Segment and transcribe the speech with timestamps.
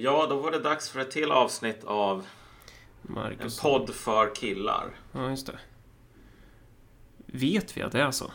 [0.00, 2.26] Ja, då var det dags för ett till avsnitt av
[3.08, 3.60] en Marcus.
[3.60, 4.84] podd för killar.
[5.12, 5.58] Ja, just det.
[7.26, 8.30] Vet vi att det är så?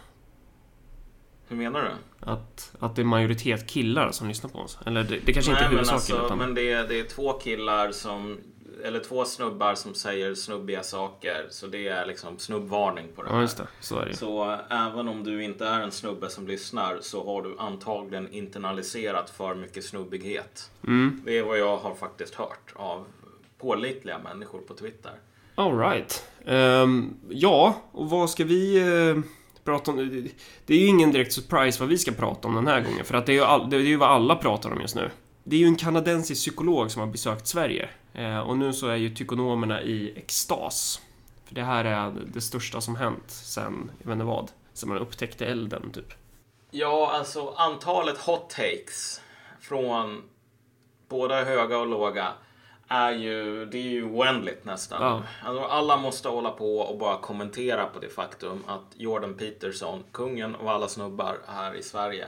[1.47, 1.91] Hur menar du?
[2.31, 4.78] Att, att det är majoritet killar som lyssnar på oss?
[4.86, 6.38] Eller det, det kanske inte är huvudsaken alltså, utan...
[6.38, 8.39] men det, är, det är två killar som,
[8.84, 11.47] eller två snubbar som säger snubbiga saker.
[11.50, 13.41] Så det är liksom snubbvarning på det Ja, här.
[13.41, 13.68] just det.
[13.79, 14.15] Så är det.
[14.15, 19.29] Så även om du inte är en snubbe som lyssnar så har du antagligen internaliserat
[19.29, 20.71] för mycket snubbighet.
[20.88, 21.21] Mm.
[21.25, 23.05] Det är vad jag har faktiskt hört av
[23.57, 25.11] pålitliga människor på Twitter.
[25.56, 26.23] All right.
[26.45, 29.23] Ehm, ja, och vad ska vi eh,
[29.64, 30.28] prata om?
[30.65, 33.06] Det är ju ingen direkt surprise vad vi ska prata om den här gången.
[33.06, 35.09] För att det är ju, all, det är ju vad alla pratar om just nu.
[35.44, 37.89] Det är ju en kanadensisk psykolog som har besökt Sverige.
[38.14, 41.02] Eh, och nu så är ju tykonomerna i extas.
[41.45, 44.98] För det här är det största som hänt sen, jag vet inte vad, sen man
[44.98, 46.14] upptäckte elden typ.
[46.72, 49.22] Ja, alltså antalet hot takes
[49.61, 50.22] från
[51.09, 52.28] både höga och låga
[52.88, 55.02] är ju, det är ju oändligt nästan.
[55.02, 55.23] Ja.
[55.50, 60.56] Alltså, alla måste hålla på och bara kommentera på det faktum att Jordan Peterson, kungen
[60.56, 62.28] av alla snubbar här i Sverige,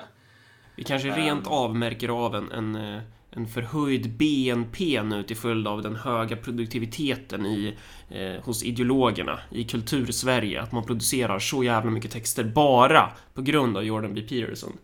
[0.76, 1.16] Vi kanske Ehm.
[1.16, 3.02] rent av märker av en, en, eh,
[3.36, 7.78] en förhöjd BNP nu till följd av den höga produktiviteten i,
[8.10, 10.62] eh, hos ideologerna i kultursverige.
[10.62, 14.22] Att man producerar så jävla mycket texter bara på grund av Jordan B.
[14.22, 14.78] Peterson.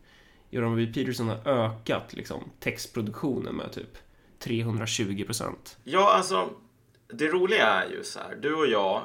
[0.50, 0.86] Jordan B.
[0.86, 3.98] Peterson har ökat liksom, textproduktionen med typ
[4.40, 5.78] 320 procent.
[5.84, 6.50] Ja, alltså
[7.08, 8.36] det roliga är ju så här.
[8.42, 9.02] Du och jag,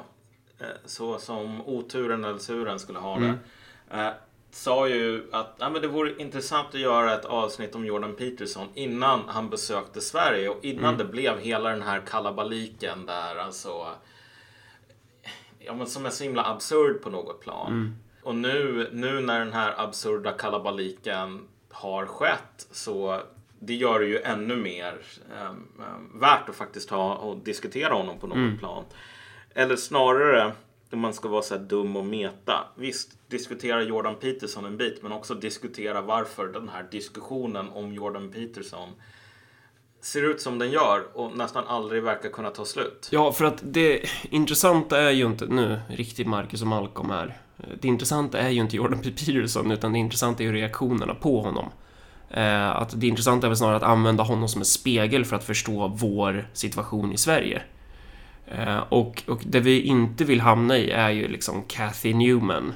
[0.59, 3.37] eh, så som oturen eller turen skulle ha det,
[3.91, 4.09] eh,
[4.57, 8.67] sa ju att ja, men det vore intressant att göra ett avsnitt om Jordan Peterson
[8.73, 13.87] innan han besökte Sverige och innan det blev hela den här kalabaliken där alltså
[15.59, 17.95] ja, men som är så himla absurd på något plan.
[18.23, 23.21] Och nu, nu när den här absurda kalabaliken har skett så
[23.59, 24.97] det gör det ju ännu mer
[25.49, 28.83] um, um, värt att faktiskt ha och diskutera honom på något plan.
[29.53, 30.51] Eller snarare,
[30.91, 32.67] om man ska vara så här dum och meta.
[32.75, 38.31] Visst, diskutera Jordan Peterson en bit, men också diskutera varför den här diskussionen om Jordan
[38.31, 38.89] Peterson
[40.01, 43.07] ser ut som den gör och nästan aldrig verkar kunna ta slut.
[43.11, 47.37] Ja, för att det intressanta är ju inte nu riktigt Marcus och Malcolm här.
[47.81, 49.11] Det intressanta är ju inte Jordan P.
[49.11, 51.69] Peterson, utan det intressanta är ju reaktionerna på honom.
[52.29, 55.43] Eh, att det intressanta är väl snarare att använda honom som en spegel för att
[55.43, 57.61] förstå vår situation i Sverige.
[58.47, 62.73] Eh, och, och det vi inte vill hamna i är ju liksom Kathy Newman.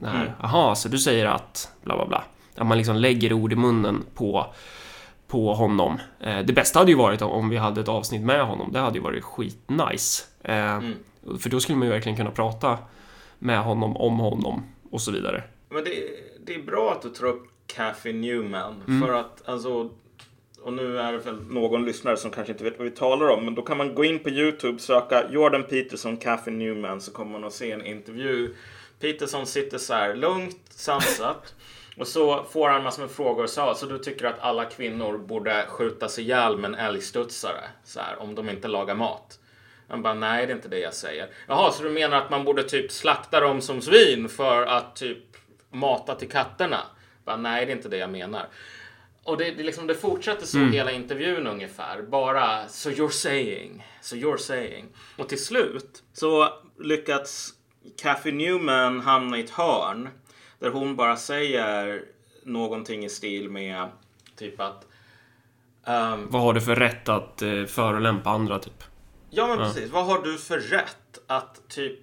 [0.00, 0.32] Det här, Mm.
[0.40, 2.24] aha, så du säger att bla bla bla.
[2.56, 4.46] Att man liksom lägger ord i munnen på,
[5.28, 5.98] på honom.
[6.20, 8.72] Eh, det bästa hade ju varit om vi hade ett avsnitt med honom.
[8.72, 10.24] Det hade ju varit skitnice.
[10.42, 10.94] Eh, Mm.
[11.38, 12.78] För då skulle man ju verkligen kunna prata
[13.38, 15.42] med honom, om honom och så vidare.
[15.68, 15.90] Men det,
[16.46, 18.82] det är bra att du tar upp Kathy Newman.
[18.88, 19.06] Mm.
[19.06, 19.90] För att alltså,
[20.62, 23.44] och nu är det väl någon lyssnare som kanske inte vet vad vi talar om.
[23.44, 27.00] Men då kan man gå in på YouTube, söka Jordan Peterson, Kathy Newman.
[27.00, 28.54] Så kommer man att se en intervju.
[29.00, 31.54] Peterson sitter så här lugnt, sansat.
[31.96, 33.46] Och så får han massor med frågor.
[33.46, 37.68] Så, så du tycker att alla kvinnor borde skjutas ihjäl med en älgstudsare?
[37.84, 39.38] Så här, om de inte lagar mat.
[39.88, 41.28] Han bara, nej det är inte det jag säger.
[41.46, 45.36] Jaha, så du menar att man borde typ slakta dem som svin för att typ
[45.70, 46.80] mata till katterna?
[47.24, 48.48] Bara, nej det är inte det jag menar.
[49.24, 52.02] Och det, det, liksom, det fortsätter så hela intervjun ungefär.
[52.02, 54.86] Bara, so you're saying, so you're saying.
[55.16, 57.54] Och till slut så lyckats
[57.96, 60.08] Kathy Newman hamna i ett hörn
[60.58, 62.04] där hon bara säger
[62.42, 63.88] någonting i stil med
[64.36, 64.86] typ att
[65.84, 68.84] ehm, Vad har du för rätt att eh, förolämpa andra, typ?
[69.30, 69.90] Ja men precis.
[69.90, 71.98] Vad har du för rätt att typ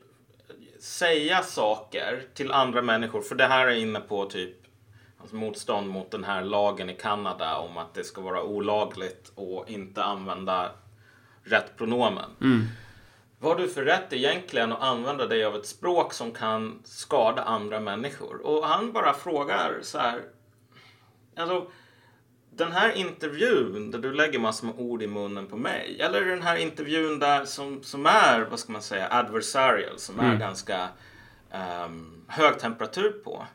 [0.79, 3.21] säga saker till andra människor?
[3.21, 4.55] För det här är inne på typ
[5.19, 9.69] alltså motstånd mot den här lagen i Kanada om att det ska vara olagligt och
[9.69, 10.71] inte använda
[11.43, 12.29] rätt pronomen.
[13.39, 17.43] Vad har du för rätt egentligen att använda dig av ett språk som kan skada
[17.43, 18.45] andra människor?
[18.45, 20.21] Och han bara frågar så här.
[21.35, 21.67] Alltså,
[22.49, 25.97] den här intervjun där du lägger massor med ord i munnen på mig.
[25.99, 29.99] Eller den här intervjun där som, som är, vad ska man säga, adversarial.
[29.99, 30.89] Som är ganska
[31.51, 33.45] ehm, hög temperatur på.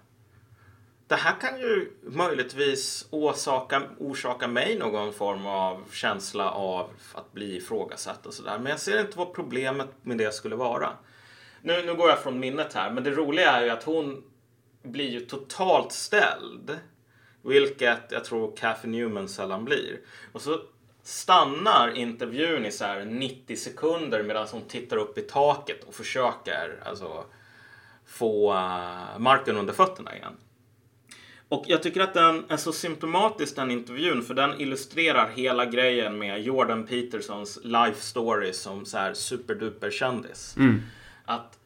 [1.12, 7.56] Det här kan ju möjligtvis orsaka, orsaka mig någon form av känsla av att bli
[7.56, 8.58] ifrågasatt och sådär.
[8.58, 10.92] Men jag ser inte vad problemet med det skulle vara.
[11.62, 14.24] Nu, nu går jag från minnet här, men det roliga är ju att hon
[14.82, 16.78] blir ju totalt ställd.
[17.42, 20.00] Vilket jag tror Kathy Newman sällan blir.
[20.32, 20.60] Och så
[21.02, 26.82] stannar intervjun i så här 90 sekunder medan hon tittar upp i taket och försöker
[26.84, 27.24] alltså,
[28.06, 30.36] få uh, marken under fötterna igen.
[31.52, 36.18] Och jag tycker att den är så symptomatisk den intervjun för den illustrerar hela grejen
[36.18, 40.56] med Jordan Petersons life story som så här superduper kändis.
[41.24, 41.58] Att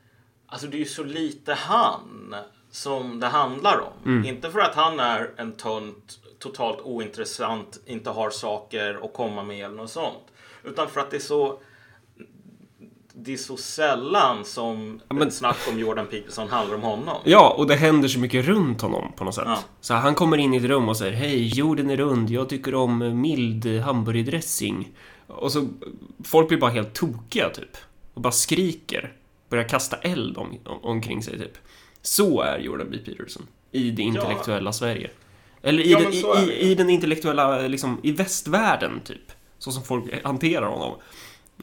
[0.46, 2.34] alltså det är ju så lite han
[2.70, 4.24] som det handlar om.
[4.24, 9.64] Inte för att han är en tönt, totalt ointressant, inte har saker att komma med
[9.64, 10.24] eller något sånt.
[10.64, 11.60] Utan för att det är så
[13.18, 17.16] det är så sällan som men- ett snack om Jordan Peterson handlar om honom.
[17.24, 19.44] Ja, och det händer så mycket runt honom på något sätt.
[19.46, 19.58] Ja.
[19.80, 22.74] Så han kommer in i ett rum och säger Hej, jorden är rund, jag tycker
[22.74, 24.92] om mild hamburgerdressing.
[25.26, 25.68] Och så,
[26.24, 27.76] folk blir bara helt tokiga typ.
[28.14, 29.12] Och bara skriker.
[29.48, 31.58] Börjar kasta eld om, om, omkring sig typ.
[32.02, 32.98] Så är Jordan B.
[33.04, 33.46] Peterson.
[33.72, 35.10] I det intellektuella Sverige.
[35.62, 39.32] Eller i, Ja, den, men i, i, i den intellektuella, liksom, i västvärlden typ.
[39.58, 40.94] Så som folk hanterar honom.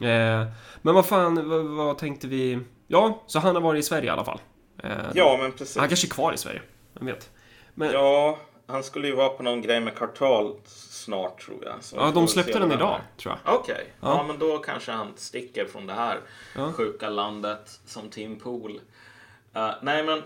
[0.02, 0.46] Eh,
[0.84, 2.58] men vad fan, vad, vad tänkte vi?
[2.86, 4.40] Ja, så han har varit i Sverige i alla fall.
[4.82, 5.76] Eh, Ja, men precis.
[5.76, 6.62] han kanske är kvar i Sverige.
[6.94, 7.30] Vem vet?
[7.74, 7.98] Men, ja,
[8.66, 11.74] Ja, han skulle ju vara på någon grej med Kartal snart tror jag.
[11.84, 13.54] Så får de släppte den idag, tror jag.
[13.54, 14.08] Okej, ja.
[14.08, 14.24] Ja.
[14.28, 16.20] men då kanske han sticker från det här
[16.56, 16.72] Ja.
[16.72, 18.80] sjuka landet som Tim Pool.
[19.54, 20.22] Eh, nej, men,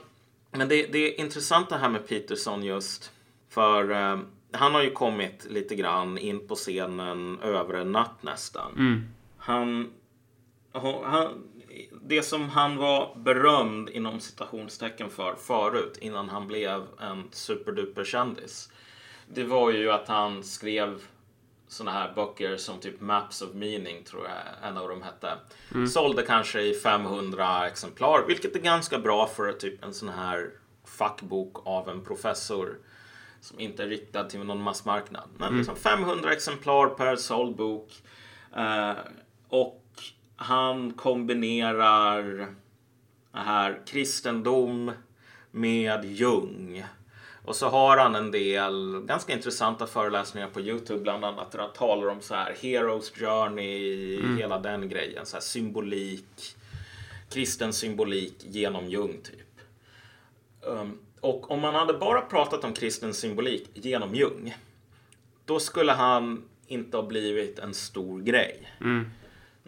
[0.51, 3.13] men det, det är intressant det här med Peterson just.
[3.51, 4.19] För eh,
[4.53, 8.73] han har ju kommit lite grann in på scenen över en natt nästan.
[8.73, 9.09] Mm.
[9.39, 9.91] Han,
[10.81, 11.45] han,
[12.03, 18.71] det som han var berömd inom citationstecken för förut innan han blev en superduper kändis.
[19.29, 21.03] Det var ju att han skrev
[21.69, 25.39] såna här böcker som typ Maps of Meaning tror jag en av dem hette.
[25.89, 30.51] Sålde kanske i 500 exemplar, vilket är ganska bra för typ en sån här
[30.85, 32.79] fackbok av en professor
[33.41, 35.29] som inte är riktad till någon massmarknad.
[35.37, 38.03] Men liksom 500 exemplar per såld bok.
[38.57, 38.93] Eh,
[39.49, 39.85] och
[40.41, 42.23] han kombinerar
[43.33, 44.93] det här kristendom
[45.51, 46.85] med Jung.
[47.45, 51.73] Och så har han en del ganska intressanta föreläsningar på Youtube bland annat där han
[51.73, 55.27] talar om så här Heroes Journey, hela den grejen.
[55.27, 56.57] Så här symbolik,
[57.31, 59.61] kristen symbolik genom Jung typ.
[60.61, 64.57] Um, och om man hade bara pratat om kristen symbolik genom Jung,
[65.45, 68.69] då skulle han inte ha blivit en stor grej.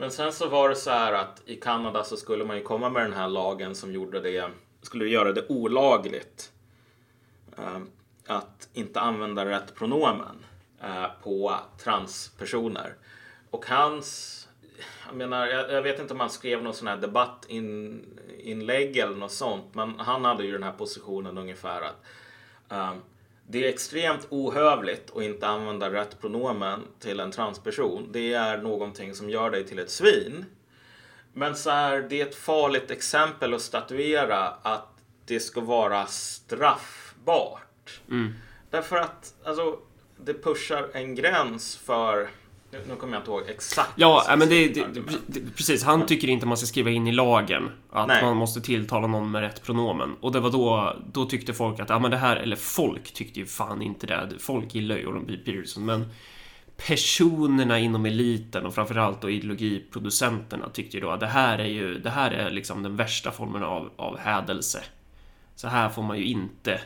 [0.01, 2.91] Men sen så var det så här att i Kanada så skulle man ju komma
[2.91, 4.51] med den här lagen som gjorde det,
[4.83, 6.53] skulle göra det olagligt
[7.59, 7.79] eh,
[8.27, 10.45] att inte använda rätt pronomen
[10.83, 12.95] eh, på transpersoner.
[13.51, 14.49] Och hans,
[15.07, 19.33] jag menar, jag, jag vet inte om han skrev någon sån här debattinlägg eller något
[19.33, 22.05] sånt, men han hade ju den här positionen ungefär att
[22.69, 22.95] eh,
[23.51, 28.09] det är extremt ohövligt att inte använda rätt pronomen till en transperson.
[28.13, 30.45] Det är någonting som gör dig till ett svin.
[31.33, 34.89] Men så här, det är ett farligt exempel att statuera att
[35.25, 38.01] det ska vara straffbart.
[38.71, 39.79] Därför att alltså,
[40.17, 42.29] det pushar en gräns för...
[42.73, 43.93] Nu, nu kommer jag inte ihåg exakt.
[43.97, 44.87] Ja, äh, men det, det,
[45.27, 45.85] det, precis.
[45.85, 48.25] Han tycker inte man ska skriva in i lagen att Nej.
[48.25, 50.17] man måste tilltala någon med rätt pronomen.
[50.21, 53.41] Och det var då, då tyckte folk att, ja men det här, eller folk tyckte
[53.41, 54.31] ju fan inte det.
[54.39, 55.37] Folk gillar ju Jordan B.
[55.45, 56.09] Peterson, men
[56.77, 61.99] personerna inom eliten och framförallt då ideologiproducenterna tyckte ju då att det här är ju,
[61.99, 64.83] det här är liksom den värsta formen av, av hädelse.
[65.55, 66.81] Så här får man ju inte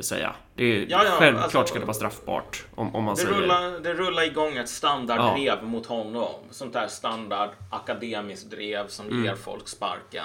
[0.00, 0.34] säga.
[0.54, 3.34] Det är, Ja, ja, självklart alltså- ska det vara straffbart om, om man Det säger...
[3.40, 6.34] rullar, det rullar igång ett standarddrev mot honom.
[6.50, 9.24] Sånt där standard akademiskt drev som Mm.
[9.24, 10.24] ger folk sparken.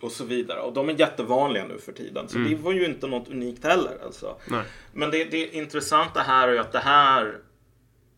[0.00, 0.60] Och så vidare.
[0.60, 2.28] Och de är jättevanliga nu för tiden.
[2.28, 3.98] Så det var ju inte något unikt heller.
[4.04, 4.26] Alltså.
[4.26, 4.38] Mm.
[4.60, 4.68] Nej.
[4.92, 7.38] Men det, det intressanta här är ju att det här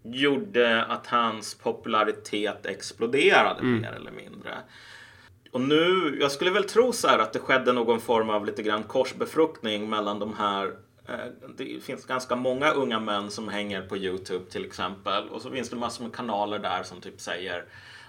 [0.02, 3.80] gjorde att hans popularitet exploderade Mm.
[3.80, 4.54] mer eller mindre.
[5.56, 8.62] Och nu, jag skulle väl tro så här att det skedde någon form av lite
[8.62, 10.66] grann korsbefruktning mellan de här
[11.08, 11.14] eh,
[11.56, 15.28] det finns ganska många unga män som hänger på Youtube till exempel.
[15.28, 17.64] Och så finns det massor med kanaler där som typ säger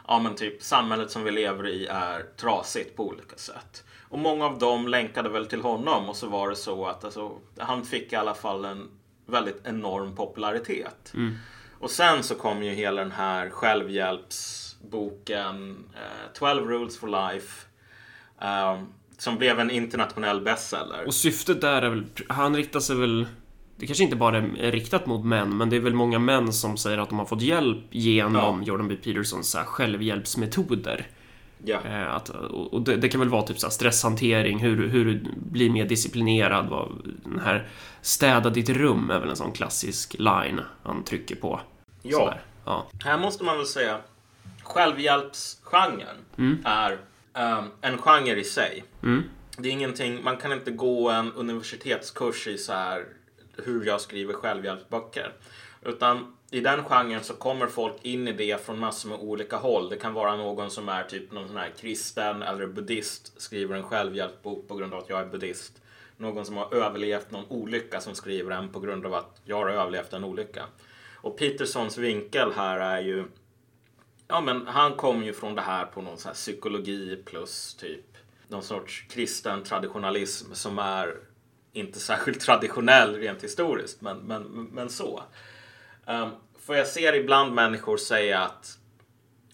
[0.07, 3.83] ja men typ samhället som vi lever i är trasigt på olika sätt.
[4.09, 7.31] Och många av dem länkade väl till honom och så var det så att alltså,
[7.57, 8.89] han fick i alla fall en
[9.25, 11.13] väldigt enorm popularitet.
[11.79, 13.49] Och sen så kom ju hela den här
[14.91, 17.65] självhjälpsboken eh, 12 Rules for Life.
[18.41, 18.81] eh,
[19.17, 21.07] som blev en internationell bestseller.
[21.07, 23.27] Och syftet där är väl, han riktar sig väl
[23.79, 26.77] det kanske inte bara är riktat mot män, men det är väl många män som
[26.77, 28.95] säger att de har fått hjälp genom Jordan B.
[28.95, 31.07] Petersons så självhjälpsmetoder.
[31.65, 31.79] Ja.
[31.85, 35.69] Eh, Att, och det, det kan väl vara typ så stresshantering, hur, hur du blir
[35.69, 36.69] mer disciplinerad.
[36.69, 36.91] Vad,
[37.23, 37.67] den här
[38.01, 41.59] städa ditt rum är väl en sån klassisk line han trycker på.
[42.01, 42.33] Ja.
[42.65, 42.87] Ja.
[43.03, 43.97] Här måste man väl säga
[44.67, 46.57] självhjälpsgenren Mm.
[46.65, 46.97] är
[47.33, 48.83] ehm, en genre i sig.
[49.57, 53.05] Det är ingenting, man kan inte gå en universitetskurs i så här
[53.63, 55.31] hur jag skriver självhjälpsböcker.
[55.81, 59.89] Utan i den genren så kommer folk in i det från massor med olika håll.
[59.89, 63.83] Det kan vara någon som är typ någon sån här kristen eller buddhist skriver en
[63.83, 65.81] självhjälpsbok på grund av att jag är buddhist.
[66.17, 69.69] Någon som har överlevt någon olycka som skriver en på grund av att jag har
[69.69, 70.63] överlevt en olycka.
[71.15, 73.25] Och Petersons vinkel här är ju
[74.27, 78.17] Ja men han kom ju från det här på någon så här psykologi plus typ
[78.47, 81.15] någon sorts kristen traditionalism som är
[81.73, 85.23] inte särskilt traditionell rent historiskt men, men, men så.
[86.05, 86.29] Um,
[86.59, 88.77] för jag ser ibland människor säga att,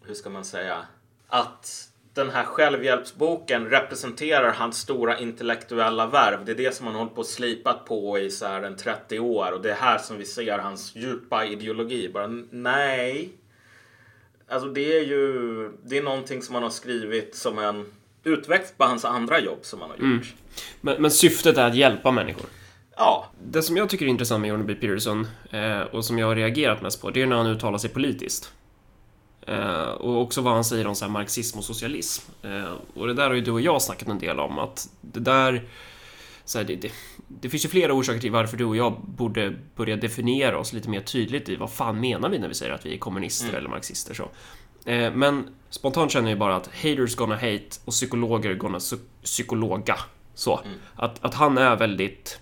[0.05, 0.87] hur ska man säga,
[1.27, 6.45] att den här självhjälpsboken representerar hans stora intellektuella värv.
[6.45, 9.19] Det är det som han hållit på och slipat på i så här en 30
[9.19, 12.09] år och det är här som vi ser hans djupa ideologi.
[12.09, 13.42] Bara nej.
[14.47, 17.85] Alltså det är ju, det är någonting som han har skrivit som en
[18.23, 20.05] utväxt på hans andra jobb som han har gjort.
[20.05, 20.23] Mm.
[20.81, 22.45] Men, men syftet är att hjälpa människor?
[22.95, 23.29] Ja.
[23.43, 24.75] Det som jag tycker är intressant med Jordan B.
[24.75, 27.89] Peterson eh, och som jag har reagerat mest på, det är när han uttalar sig
[27.89, 28.53] politiskt.
[29.47, 32.31] Eh, och också vad han säger om så marxism och socialism.
[32.41, 35.19] Eh, och det där har ju du och jag snackat en del om, att det
[35.19, 35.63] där...
[36.45, 36.91] Så här, det, det,
[37.39, 40.89] det, finns ju flera orsaker till varför du och jag borde börja definiera oss lite
[40.89, 43.57] mer tydligt i vad fan menar vi när vi säger att vi är kommunister mm.
[43.57, 44.13] eller marxister.
[44.13, 44.23] Så.
[44.89, 48.79] Eh, men spontant känner jag bara att haters gonna hate och psykologer gonna
[49.23, 49.95] psykologa.
[50.33, 50.59] Så.
[50.65, 50.77] Mm.
[50.95, 52.39] Att, att han är väldigt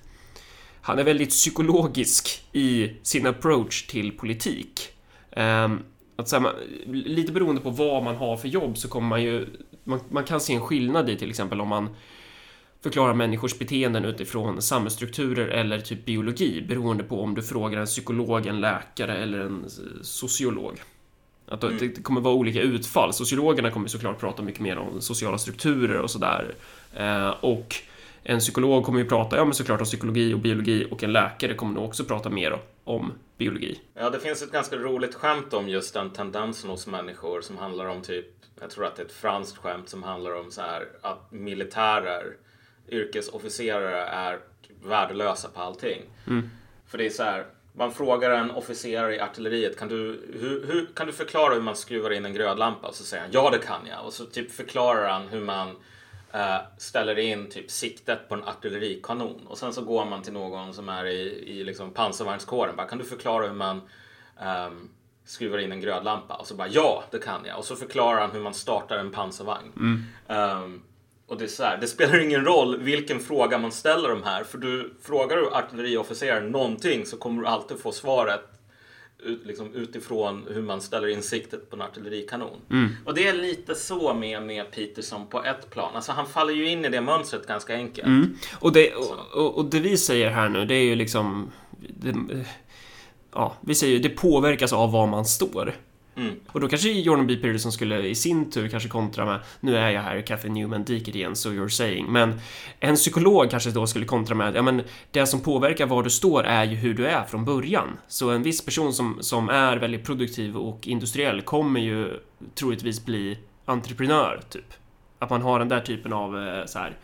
[0.82, 4.90] han är väldigt psykologisk i sin approach till politik.
[5.36, 5.84] Um,
[6.16, 6.54] att så här,
[6.88, 9.48] lite beroende på vad man har för jobb så kommer man ju...
[9.84, 11.90] Man, man, kan se en skillnad i till exempel om man
[12.84, 18.46] förklarar människors beteenden utifrån samhällsstrukturer eller typ biologi beroende på om du frågar en psykolog,
[18.46, 19.66] en läkare eller en
[20.02, 20.82] sociolog.
[21.48, 21.78] Att mm.
[21.78, 23.14] det kommer vara olika utfall.
[23.14, 26.56] Sociologerna kommer såklart prata mycket mer om sociala strukturer och sådär.
[26.94, 27.76] Eh, och
[28.24, 31.54] en psykolog kommer ju prata, ja men såklart om psykologi och biologi och en läkare
[31.54, 33.80] kommer nog också prata mer om biologi.
[33.94, 37.86] Ja, det finns ett ganska roligt skämt om just den tendensen hos människor som handlar
[37.86, 38.26] om typ,
[38.60, 42.36] jag tror att det är ett franskt skämt som handlar om så här att militärer,
[42.92, 44.40] yrkesofficerare är
[44.84, 46.02] värdelösa på allting.
[46.28, 46.50] Mm.
[46.88, 50.90] För det är så här, man frågar en officer i artilleriet, kan du, hur, hur,
[50.96, 52.88] kan du förklara hur man skruvar in en glödlampa?
[52.88, 54.06] Och så säger han, ja det kan jag.
[54.06, 55.76] Och så typ förklarar han hur man
[56.36, 60.74] Uh, ställer in typ siktet på en artillerikanon och sen så går man till någon
[60.74, 62.76] som är i, i liksom pansarvärnskåren.
[62.76, 63.82] Bara, kan du förklara hur man
[64.68, 64.90] um,
[65.26, 66.36] skruvar in en glödlampa?
[66.36, 67.58] Och så bara ja, det kan jag.
[67.58, 69.72] Och så förklarar han hur man startar en pansarvagn.
[69.76, 70.64] Mm.
[70.64, 70.84] Um,
[71.32, 74.44] och det är så här, det spelar ingen roll vilken fråga man ställer de här.
[74.44, 78.42] För du frågar du artilleriofficeraren någonting så kommer du alltid få svaret
[79.24, 82.58] ut, liksom, utifrån hur man ställer in siktet på en artillerikanon.
[82.72, 82.90] Mm.
[83.06, 85.96] Och det är lite så med, med Peterson på ett plan.
[85.96, 88.08] Alltså han faller ju in i det mönstret ganska enkelt.
[88.08, 88.38] Mm.
[88.60, 88.94] Och, det,
[89.34, 91.52] och, och, det vi säger här nu, det är ju liksom...
[91.80, 92.16] Det,
[93.34, 95.74] ja, vi säger ju det påverkas av var man står.
[96.16, 96.36] Mm.
[96.48, 97.36] Och då kanske Jordan B.
[97.36, 101.16] Peterson skulle i sin tur kanske kontra med Nu är jag här Cathy Newman Diker
[101.16, 102.12] igen, so you're saying.
[102.12, 102.40] Men
[102.80, 106.44] en psykolog kanske då skulle kontra med Ja men det som påverkar var du står
[106.44, 107.88] är ju hur du är från början.
[108.08, 112.20] Så en viss person som, som är väldigt produktiv och industriell kommer ju
[112.56, 114.74] troligtvis bli entreprenör, typ.
[115.20, 116.98] Att man har den där typen av eh, så här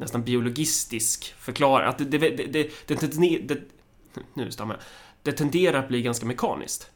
[0.00, 1.88] nästan biologistisk förklaring.
[1.88, 2.46] Att det, det, det,
[2.86, 3.60] det, det, det,
[4.34, 4.82] nu stammar jag.
[5.22, 6.90] Det tenderar att bli ganska mekaniskt.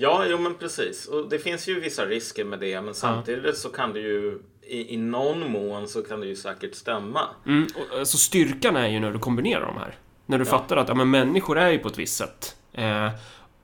[0.00, 1.06] Ja, jo men precis.
[1.06, 2.80] Och det finns ju vissa risker med det.
[2.80, 6.74] Men samtidigt så kan det ju i, i någon mån så kan det ju säkert
[6.74, 7.20] stämma.
[7.46, 9.94] Mm, och, alltså styrkan är ju när du kombinerar de här.
[10.26, 10.50] När du ja.
[10.50, 12.56] fattar att ja, men människor är ju på ett visst sätt.
[12.72, 13.10] Eh,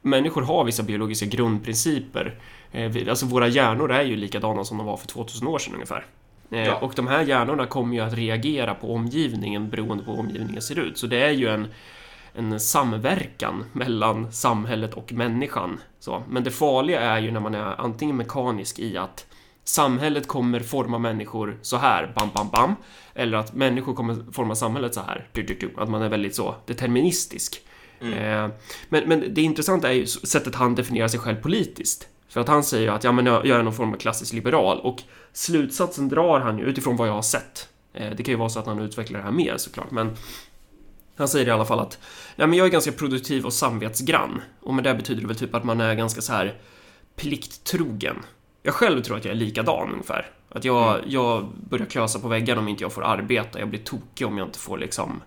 [0.03, 2.39] människor har vissa biologiska grundprinciper.
[2.73, 5.75] Eh, vi, alltså våra hjärnor är ju likadana som de var för 2000 år sedan
[5.75, 6.07] ungefär.
[6.51, 6.77] Eh, ja.
[6.77, 10.79] Och de här hjärnorna kommer ju att reagera på omgivningen beroende på hur omgivningen ser
[10.79, 10.99] ut.
[10.99, 11.69] Så det är ju en
[12.35, 15.81] en samverkan mellan samhället och människan.
[15.99, 16.23] Så.
[16.29, 19.27] Men det farliga är ju när man är antingen mekanisk i att
[19.65, 22.77] samhället kommer forma människor så här, bam, bam, bam.
[23.15, 25.71] Eller att människor kommer forma samhället så här, du, du, du.
[25.77, 27.61] att man är väldigt så deterministisk.
[28.01, 28.19] Mm.
[28.19, 28.51] Eh,
[28.89, 32.09] men, men det intressanta är ju sättet han definierar sig själv politiskt.
[32.29, 35.03] För att han säger att ja, men jag är någon form av klassisk liberal och
[35.33, 37.69] slutsatsen drar han ju utifrån vad jag har sett.
[37.93, 40.17] Eh, det kan ju vara så att han utvecklar det här mer såklart, men
[41.17, 41.99] han säger i alla fall att
[42.37, 44.43] Nej, men jag är ganska produktiv och samvetsgrann.
[44.61, 46.59] Och med det betyder det väl typ att man är ganska så här
[47.17, 48.17] plikttrogen.
[48.63, 50.31] Jag själv tror att jag är likadan ungefär.
[50.49, 51.11] Att jag, mm.
[51.11, 53.59] jag börjar klösa på väggen om inte jag får arbeta.
[53.59, 55.23] Jag blir tokig om jag inte får liksom...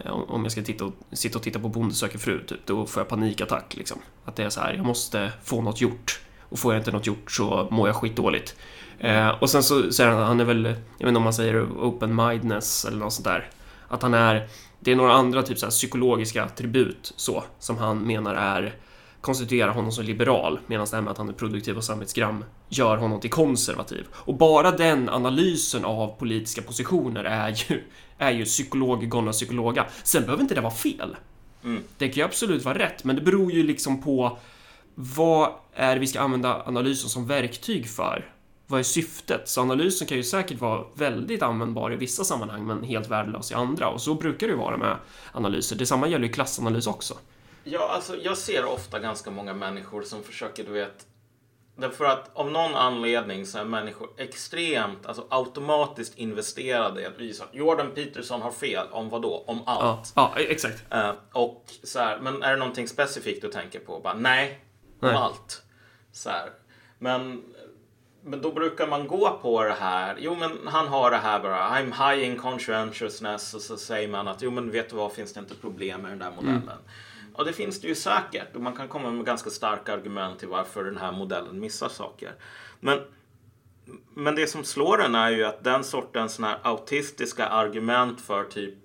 [0.00, 2.86] Eh, om jag ska titta och, sitta och titta på Bonde söker fru, typ, då
[2.86, 3.74] får jag panikattack.
[3.76, 3.98] Liksom.
[4.24, 6.20] Att det är så här, jag måste få något gjort.
[6.40, 8.56] Och får jag inte något gjort så mår jag skitdåligt.
[8.98, 11.62] Eh, och sen så säger han han är väl, jag vet inte om man säger
[11.62, 13.50] open-mindedness eller något sånt där
[13.88, 14.48] Att han är...
[14.84, 18.74] Det är några andra typ så här, psykologiska attribut så, som han menar är
[19.20, 22.96] konstituerar honom som liberal, medan det här med att han är produktiv och samvetsgram gör
[22.96, 24.06] honom till konservativ.
[24.12, 27.82] Och bara den analysen av politiska positioner är ju,
[28.18, 29.86] är ju psykolog gonna psykologa.
[30.02, 31.16] Sen behöver inte det vara fel.
[31.64, 31.82] Mm.
[31.98, 34.38] Det kan ju absolut vara rätt, men det beror ju liksom på
[34.94, 38.32] vad är det vi ska använda analysen som verktyg för?
[38.72, 39.48] Vad är syftet?
[39.48, 43.54] Så analysen kan ju säkert vara väldigt användbar i vissa sammanhang, men helt värdelös i
[43.54, 43.88] andra.
[43.88, 44.96] Och så brukar det ju vara med
[45.32, 45.76] analyser.
[45.76, 47.14] Detsamma gäller ju klassanalys också.
[47.64, 51.06] Ja, alltså jag ser ofta ganska många människor som försöker, du vet,
[51.76, 57.44] Därför att av någon anledning så är människor extremt, alltså automatiskt investerade i att visa
[57.44, 59.44] att Jordan Peterson har fel om vad då?
[59.46, 60.12] Om Ja, allt.
[60.16, 60.84] ja exakt.
[60.90, 64.00] Eh, och så här, men är det någonting specifikt du tänker på?
[64.00, 64.64] Bara, nej,
[65.00, 65.16] om Nej.
[65.16, 65.62] allt.
[66.12, 66.50] Så här.
[66.98, 67.42] Men,
[68.24, 70.16] men då brukar man gå på det här.
[70.18, 71.68] Jo, men han har det här bara.
[71.68, 73.54] I'm high in conscientiousness.
[73.54, 76.10] Och så säger man att jo, men vet du vad, finns det inte problem med
[76.10, 76.78] den där modellen?
[77.34, 78.54] Och det finns det ju säkert.
[78.54, 82.34] Och man kan komma med ganska starka argument till varför den här modellen missar saker.
[82.80, 83.00] Men
[84.14, 88.78] men det som slår en är ju att den sortens såna autistiska argument för typ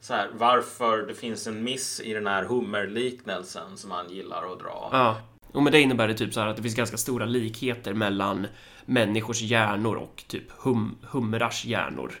[0.00, 4.58] så här, varför det finns en miss i den här hummerliknelsen som han gillar att
[4.58, 4.88] dra.
[4.92, 5.16] Ja.
[5.54, 8.46] Och med det innebär det typ så här att det finns ganska stora likheter mellan
[8.84, 12.12] människors hjärnor och typ hum, humrars hjärnor.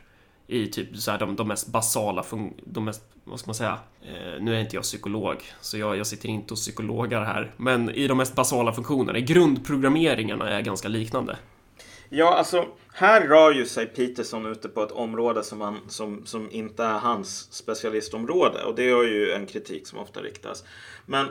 [0.46, 3.78] I typ så här de, de mest basala fun- de mest, vad ska man säga?
[4.02, 7.52] Eh, nu är inte jag psykolog, så jag, jag sitter inte och psykologar här.
[7.56, 11.36] Men i de mest basala funktionerna, grundprogrammeringarna är ganska liknande.
[12.08, 16.50] Ja, alltså här rör ju sig Peterson ute på ett område som, han, som, som
[16.50, 18.64] inte är hans specialistområde.
[18.64, 20.64] Och det är ju en kritik som ofta riktas.
[21.06, 21.26] Men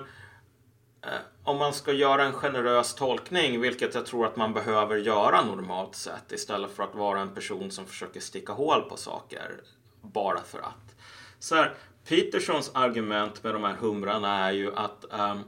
[1.03, 5.45] Eh, om man ska göra en generös tolkning, vilket jag tror att man behöver göra
[5.45, 9.61] normalt sett, istället för att vara en person som försöker sticka hål på saker
[10.01, 10.95] bara för att.
[11.39, 11.73] Så här,
[12.07, 15.43] Petersons argument med de här humrarna är ju att um,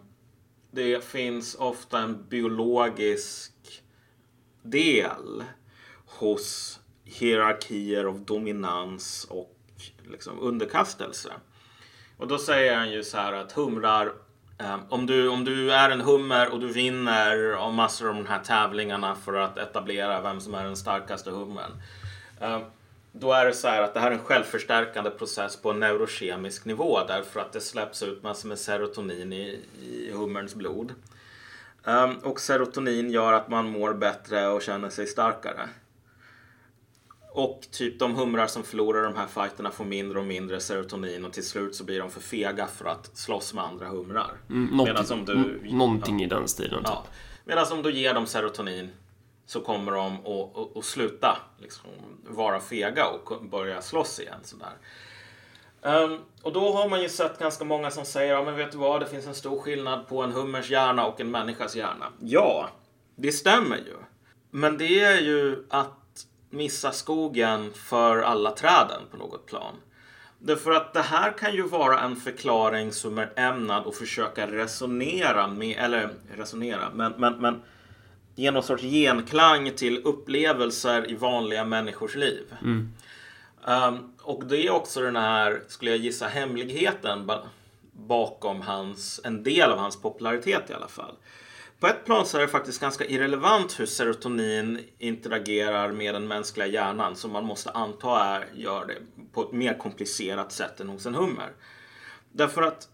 [0.71, 3.53] det finns ofta en biologisk
[4.61, 5.43] del
[6.05, 9.57] hos hierarkier av dominans och
[10.09, 11.33] liksom underkastelse.
[12.17, 14.13] Och då säger han ju så här att humrar,
[14.57, 18.25] Ehm, om, du, om du är en hummer och du vinner av massor av de
[18.25, 21.71] här tävlingarna för att etablera vem som är den starkaste hummern.
[22.41, 22.61] Ehm,
[23.11, 26.65] då är det så här att det här är en självförstärkande process på en neurokemisk
[26.65, 30.93] nivå därför att det släpps ut massor med serotonin i, i hummerns blod.
[31.85, 35.69] Ehm, och serotonin gör att man mår bättre och känner sig starkare.
[37.35, 41.33] Och typ de humrar som förlorar de här fighterna får mindre och mindre serotonin och
[41.33, 44.31] till slut så blir de för fega för att slåss med andra humrar.
[44.49, 46.79] Mm, något, Medan om du- någonting i den stilen.
[46.79, 46.87] Typ.
[46.89, 47.05] Ja.
[47.45, 48.89] Medan om du ger dem serotonin
[49.45, 51.89] så kommer de att, att, att sluta liksom,
[52.27, 54.39] vara fega och börja slåss igen.
[54.43, 54.73] Sådär.
[55.81, 58.77] Ehm, och då har man ju sett ganska många som säger, ja men vet du
[58.77, 62.05] vad, det finns en stor skillnad på en hummers hjärna och en människas hjärna.
[62.19, 62.69] Ja,
[63.15, 63.95] det stämmer ju.
[64.51, 65.91] Men det är ju att
[66.55, 69.75] missa skogen för alla träden på något plan.
[70.39, 75.47] Därför att det här kan ju vara en förklaring som är ämnad att försöka resonera
[75.47, 77.61] med, eller resonera, men, men, men
[78.35, 82.43] ge någon sorts genklang till upplevelser i vanliga människors liv.
[83.67, 87.47] Um, och det är också den här, skulle jag gissa, hemligheten ba-
[87.91, 91.15] bakom hans, en del av hans popularitet i alla fall.
[91.79, 96.67] På ett plan så är det faktiskt ganska irrelevant hur serotonin interagerar med den mänskliga
[96.67, 98.95] hjärnan som man måste anta är, gör det
[99.33, 101.51] på ett mer komplicerat sätt än hos en hummer.
[102.31, 102.87] Därför att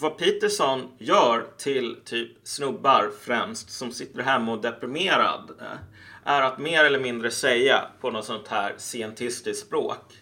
[0.00, 5.78] vad Peterson gör till typ snubbar främst som sitter hemma och är deprimerad eh,
[6.24, 10.12] är att mer eller mindre säga på något sånt här scientistiskt språk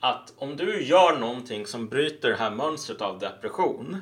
[0.00, 4.00] att om du gör någonting som bryter det här mönstret av depression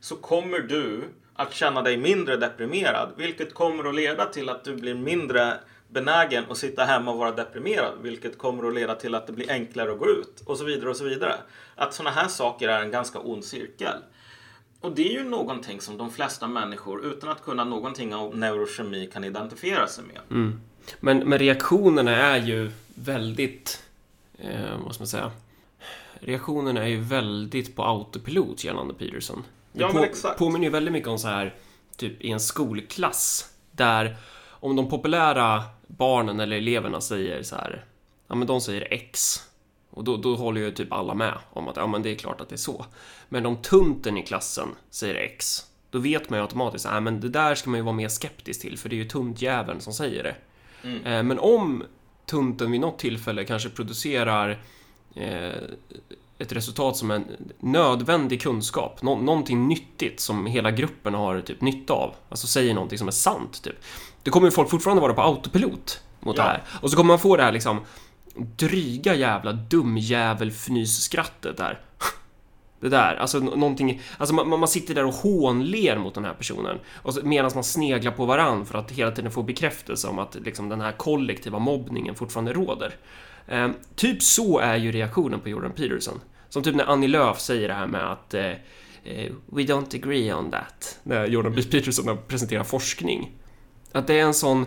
[0.00, 4.76] så kommer du att känna dig mindre deprimerad vilket kommer att leda till att du
[4.76, 5.54] blir mindre
[5.88, 9.50] benägen att sitta hemma och vara deprimerad vilket kommer att leda till att det blir
[9.50, 11.34] enklare att gå ut och så vidare och så vidare.
[11.76, 13.96] Att sådana här saker är en ganska ond cirkel.
[14.80, 19.10] Och det är ju någonting som de flesta människor utan att kunna någonting om neurokemi
[19.12, 20.20] kan identifiera sig med.
[20.30, 20.60] Mm.
[21.00, 23.82] Men, men reaktionerna är ju väldigt...
[24.38, 25.30] Eh, vad ska man säga?
[26.20, 29.44] Reaktionerna är ju väldigt på autopilot gällande Peterson.
[29.72, 30.38] Det Ja, men exakt.
[30.38, 31.54] påminner ju väldigt mycket om så här,
[31.96, 33.50] typ i en skolklass.
[33.72, 34.16] Där
[34.50, 37.84] om de populära barnen eller eleverna säger så här,
[38.28, 39.40] ja men de säger X.
[39.90, 42.40] Och då, då håller ju typ alla med om att ja men det är klart
[42.40, 42.86] att det är så.
[43.28, 47.28] Men om tunten i klassen säger X, då vet man ju automatiskt att men det
[47.28, 50.22] där ska man ju vara mer skeptisk till för det är ju tuntjäveln som säger
[50.22, 50.34] det.
[50.88, 51.84] Eh, Men om
[52.26, 54.62] tunten vid något tillfälle kanske producerar
[55.14, 55.52] eh,
[56.42, 57.24] ett resultat som en
[57.60, 62.14] nödvändig kunskap, nå någonting nyttigt som hela gruppen har typ nytta av.
[62.28, 63.76] Alltså säger någonting som är sant, typ.
[64.22, 66.42] Då kommer folk fortfarande vara på autopilot mot Ja.
[66.42, 66.62] det här.
[66.82, 67.80] Och så kommer man få det här liksom
[68.56, 71.80] dryga jävla dumjävel-fnysskrattet där.
[72.80, 76.34] Det där, alltså nå- någonting, alltså man, man sitter där och hånler mot den här
[76.34, 76.78] personen
[77.22, 80.80] medan man sneglar på varann för att hela tiden få bekräftelse om att liksom den
[80.80, 82.94] här kollektiva mobbningen fortfarande råder.
[83.48, 86.20] Eh, typ så är ju reaktionen på Jordan Peterson.
[86.52, 88.50] Som typ när Annie Lööf säger det här med att eh,
[89.04, 90.98] eh, We don't agree on that.
[91.02, 91.62] När Jordan B.
[91.62, 93.30] Peterson har presenterat forskning.
[93.92, 94.66] Att det är en sån...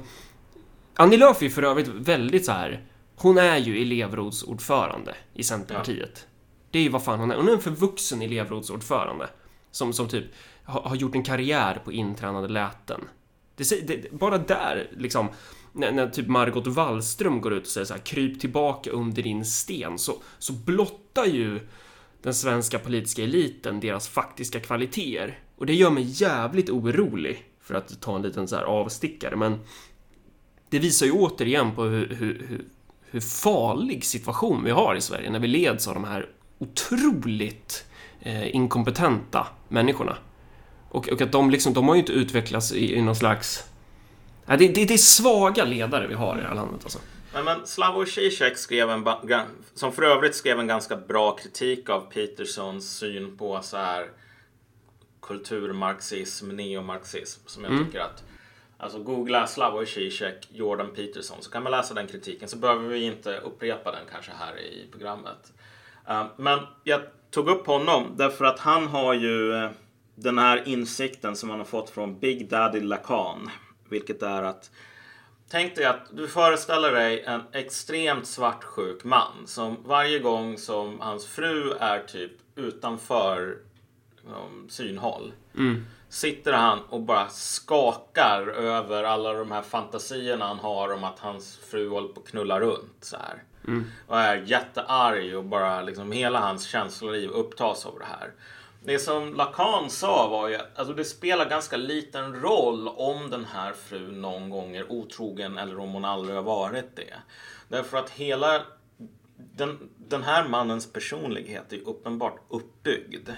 [0.95, 2.83] Annie Lööf är för övrigt väldigt så här.
[3.15, 6.27] Hon är ju elevrådsordförande i Centerpartiet.
[6.71, 7.35] Det är ju vad fan hon är.
[7.35, 9.29] Hon är en förvuxen elevrådsordförande.
[9.71, 10.25] Som, som typ
[10.63, 13.01] har, har gjort en karriär på intränade läten.
[13.55, 15.27] Det, det, bara där, liksom,
[15.75, 19.45] när, när typ Margot Wallström går ut och säger så här, kryp tillbaka under din
[19.45, 21.59] sten, så, så blottar ju
[22.21, 25.39] den svenska politiska eliten deras faktiska kvaliteter.
[25.57, 29.59] Och det gör mig jävligt orolig, för att ta en liten så här avstickare, men
[30.69, 32.65] det visar ju återigen på hur, hur, hur,
[33.11, 37.85] hur farlig situation vi har i Sverige när vi leds av de här otroligt
[38.19, 40.17] eh, inkompetenta människorna.
[40.89, 43.63] Och, och att de liksom, de har ju inte utvecklats i, i någon slags...
[44.45, 46.99] Ja, det, det, det är svaga ledare vi har i det här landet alltså.
[47.33, 49.07] Men, men Slavoj Zizek skrev en,
[49.73, 54.09] som för övrigt skrev en ganska bra kritik av Petersons syn på så här
[55.21, 58.23] kulturmarxism, neomarxism, som jag tycker att
[58.77, 62.47] Alltså googla Slavoj Zizek, Jordan Peterson, så kan man läsa den kritiken.
[62.47, 65.53] Så behöver vi inte upprepa den kanske här i programmet.
[66.07, 69.69] Eh, men jag tog upp honom därför att han har ju eh,
[70.15, 73.49] den här insikten som han har fått från Big Daddy Lacan.
[73.89, 74.71] Vilket är att
[75.49, 81.25] Tänk dig att du föreställer dig en extremt svartsjuk man som varje gång som hans
[81.27, 83.57] fru är typ utanför
[84.27, 85.33] um, synhåll
[86.09, 91.57] sitter han och bara skakar över alla de här fantasierna han har om att hans
[91.57, 93.43] fru håller på att knulla runt så här.
[94.07, 98.31] Och är jättearg och bara liksom hela hans känsloliv upptas av det här.
[98.85, 103.45] Det som Lacan sa var ju att alltså det spelar ganska liten roll om den
[103.45, 107.13] här frun någon gång är otrogen eller om hon aldrig har varit det.
[107.67, 108.61] Därför att hela
[109.37, 113.29] den, den här mannens personlighet är uppenbart uppbyggd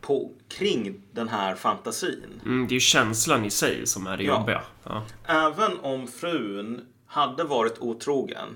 [0.00, 2.40] på, kring den här fantasin.
[2.44, 4.38] Mm, det är ju känslan i sig som är det Ja.
[4.38, 4.62] jobbiga.
[4.84, 5.02] Ja.
[5.26, 8.48] Även om frun hade varit otrogen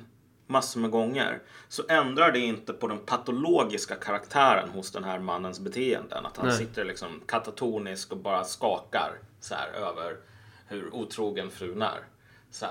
[0.51, 5.61] massor med gånger så ändrar det inte på den patologiska karaktären hos den här mannens
[5.61, 6.27] beteenden.
[6.27, 6.59] Att han Nej.
[6.59, 10.17] sitter liksom katatonisk och bara skakar så här över
[10.67, 12.01] hur otrogen frun är.
[12.51, 12.67] Så.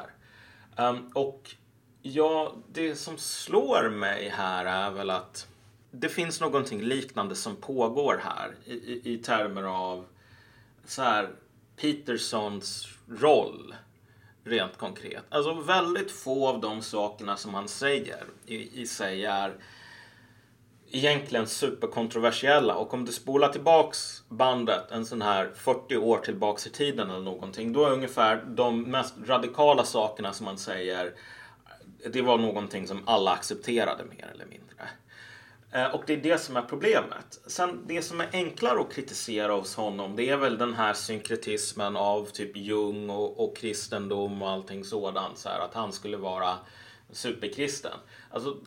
[0.76, 1.56] Ehm, och
[2.02, 5.48] ja, det som slår mig här är väl att
[5.92, 10.06] det finns någonting liknande som pågår här i, i, i termer av
[10.86, 11.30] så här
[11.76, 13.76] Petersons roll
[14.44, 15.24] rent konkret.
[15.30, 19.56] Alltså väldigt få av de sakerna som han säger i, i sig är
[20.92, 26.70] egentligen superkontroversiella och om du spolar tillbaks bandet en sån här 40 år tillbaks i
[26.70, 31.14] tiden eller någonting då är ungefär de mest radikala sakerna som man säger
[32.14, 34.90] det var någonting som alla accepterade mer eller mindre.
[35.72, 37.40] Eh, och det är det som är problemet.
[37.48, 41.98] Sen det som är enklare att kritisera hos honom det är väl den här synkretismen
[41.98, 45.38] av typ Jung och, och kristendom och allting sådant.
[45.38, 46.58] Så här, att han skulle vara
[47.12, 47.98] superkristen.
[48.30, 48.58] Alltså,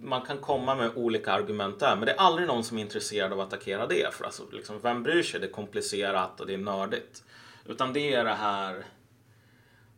[0.00, 3.32] man kan komma med olika argument där men det är aldrig någon som är intresserad
[3.32, 4.14] av att attackera det.
[4.14, 5.40] För alltså, liksom, vem bryr sig?
[5.40, 7.24] Det är komplicerat och det är nördigt.
[7.66, 8.84] Utan det är det här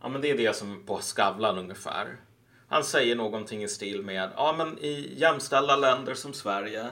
[0.05, 2.17] Ja, men det är det som på Skavlan ungefär.
[2.69, 6.87] Han säger någonting i stil med, ja men i jämställda länder som Sverige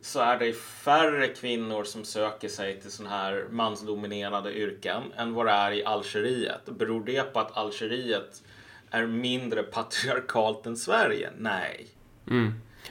[0.00, 5.46] så är det färre kvinnor som söker sig till sådana här mansdominerade yrken än vad
[5.46, 6.66] det är i Algeriet.
[6.66, 8.42] Beror det på att Algeriet
[8.90, 11.30] är mindre patriarkalt än Sverige?
[11.38, 11.86] Nej.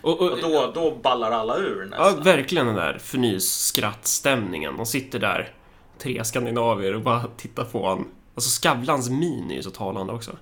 [0.02, 2.24] Och, och, Och då, då ballar alla ur ja, nästan.
[2.24, 4.78] verkligen den där förnys-skrattstämningen.
[4.78, 5.54] De sitter där,
[6.00, 8.08] tre skandinavier, och bara tittar på honom.
[8.36, 10.38] Alltså Skavlans min är ju så talande också.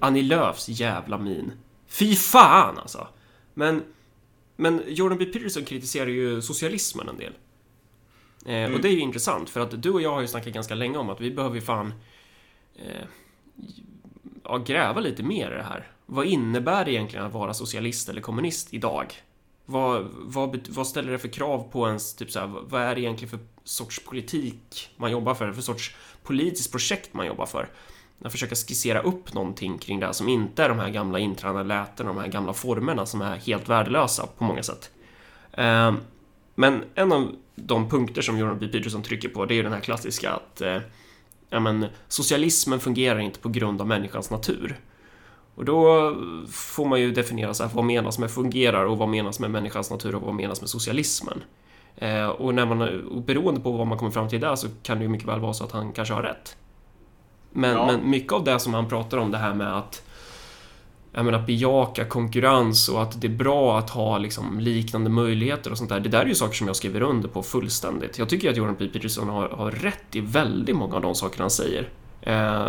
[0.00, 1.52] Annie Lööfs jävla min.
[1.86, 3.08] Fy fan alltså!
[3.54, 3.82] Men,
[4.56, 5.24] men Jordan B.
[5.24, 7.32] Peterson kritiserar ju socialismen en del.
[8.46, 10.74] Eh, Och det är ju intressant, för att du och jag har ju snackat ganska
[10.74, 11.94] länge om att vi behöver ju fan
[12.76, 13.06] eh,
[14.44, 15.88] ja, gräva lite mer i det här.
[16.06, 19.14] Vad innebär det egentligen att vara socialist eller kommunist idag?
[19.66, 23.00] Vad, vad, vad ställer det för krav på ens, typ så här, vad är det
[23.00, 27.68] egentligen för sorts politik man jobbar för, för sorts politiskt projekt man jobbar för?
[28.22, 31.64] Att försöka skissera upp någonting kring det här som inte är de här gamla intränade
[31.64, 34.90] lätena, de här gamla formerna som är helt värdelösa på många sätt.
[35.52, 35.94] Eh,
[36.54, 38.68] men en av de punkter som Jordan B.
[38.68, 40.78] Peterson trycker på det är den här klassiska att eh,
[41.50, 44.80] ja, men, socialismen fungerar inte på grund av människans natur.
[45.54, 46.12] Och då
[46.50, 49.90] får man ju definiera så här, vad menas med fungerar och vad menas med människans
[49.90, 51.42] natur och vad menas med socialismen.
[51.96, 54.98] Eh, och, när man, och beroende på vad man kommer fram till där så kan
[54.98, 56.56] det ju mycket väl vara så att han kanske har rätt.
[57.56, 57.86] Men, ja.
[57.86, 60.02] men mycket av det som han pratar om, det här med att
[61.12, 65.78] jag menar, bejaka konkurrens och att det är bra att ha liksom, liknande möjligheter och
[65.78, 66.00] sånt där.
[66.00, 68.18] Det där är ju saker som jag skriver under på fullständigt.
[68.18, 68.88] Jag tycker att Jordan P.
[68.88, 71.88] Peterson har, har rätt i väldigt många av de saker han säger.
[72.20, 72.68] Eh,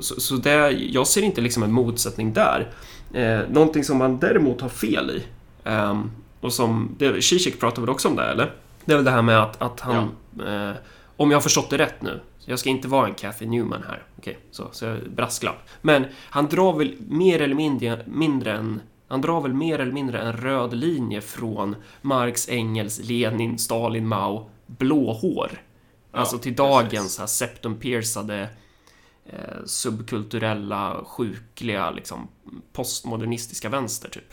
[0.00, 2.72] så, så det, jag ser inte liksom en motsättning där.
[3.12, 5.22] Eh, någonting som han däremot har fel i,
[5.64, 6.00] eh,
[6.40, 8.52] och som, Zizek pratar väl också om det, eller?
[8.84, 10.68] Det är väl det här med att, att han, ja.
[10.68, 10.76] eh,
[11.16, 14.02] om jag har förstått det rätt nu, jag ska inte vara en Cathy Newman här,
[14.18, 15.68] okej, okay, så, så brasklapp.
[15.80, 20.20] Men han drar väl mer eller mindre, mindre än han drar väl mer eller mindre
[20.20, 25.62] en röd linje från Marx, Engels, Lenin, Stalin, Mao, blåhår.
[26.12, 28.48] Ja, alltså till dagens här septumpiersade
[29.26, 32.28] eh, subkulturella, sjukliga, liksom
[32.72, 34.32] postmodernistiska vänster, typ.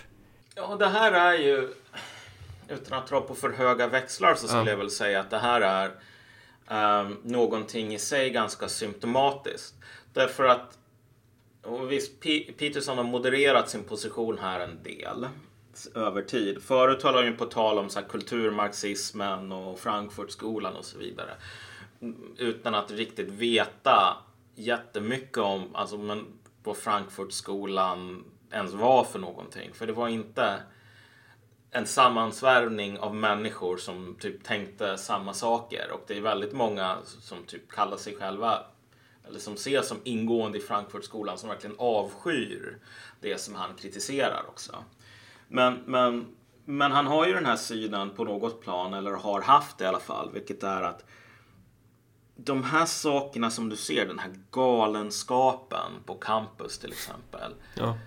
[0.55, 1.73] Ja, det här är ju,
[2.69, 4.69] utan att dra på för höga växlar så skulle ja.
[4.69, 5.91] jag väl säga att det här är
[6.69, 9.75] um, någonting i sig ganska symptomatiskt.
[10.13, 10.77] Därför att
[11.65, 15.27] och visst, P Peterson har modererat sin position här en del
[15.95, 16.61] över tid.
[16.61, 21.31] Förut höll han ju på tal om så här, kulturmarxismen och Frankfurtskolan och så vidare.
[22.01, 24.17] Mm, utan att riktigt veta
[24.55, 26.25] jättemycket om alltså, men
[26.63, 29.73] vad Frankfurtskolan ens var för någonting.
[29.73, 30.59] För det var inte
[31.75, 35.91] en sammansvärvning av människor som typ tänkte samma saker.
[35.91, 38.59] Och det är väldigt många som typ kallar sig själva
[39.27, 42.77] eller som ses som ingående i Frankfurtskolan som verkligen avskyr
[43.21, 44.75] det som han kritiserar också.
[45.47, 46.25] Men, men,
[46.65, 49.87] men han har ju den här synen på något plan, eller har haft det i
[49.87, 51.05] alla fall, vilket är att
[52.35, 57.53] de här sakerna som du ser, den här galenskapen på campus till exempel.
[57.75, 57.97] Ja.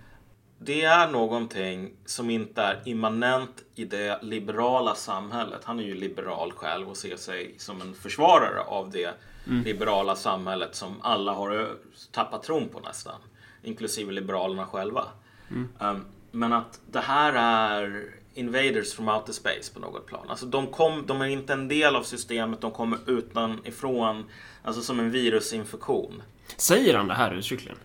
[0.59, 5.61] Det är någonting som inte är immanent i det liberala samhället.
[5.65, 9.15] Han är ju liberal själv och ser sig som en försvarare av det
[9.47, 9.65] mm.
[9.65, 11.69] liberala samhället som alla har
[12.13, 13.21] tappat tron på nästan.
[13.63, 15.05] Inklusive liberalerna själva.
[15.51, 15.69] Mm.
[15.79, 20.27] Um, men att det här är invaders from outer space på något plan.
[20.29, 24.25] Alltså de, kom, de är inte en del av systemet, de kommer utanifrån,
[24.63, 26.23] alltså som en virusinfektion.
[26.57, 27.79] Säger han det här uttryckligen?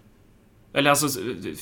[0.74, 1.20] Eller alltså...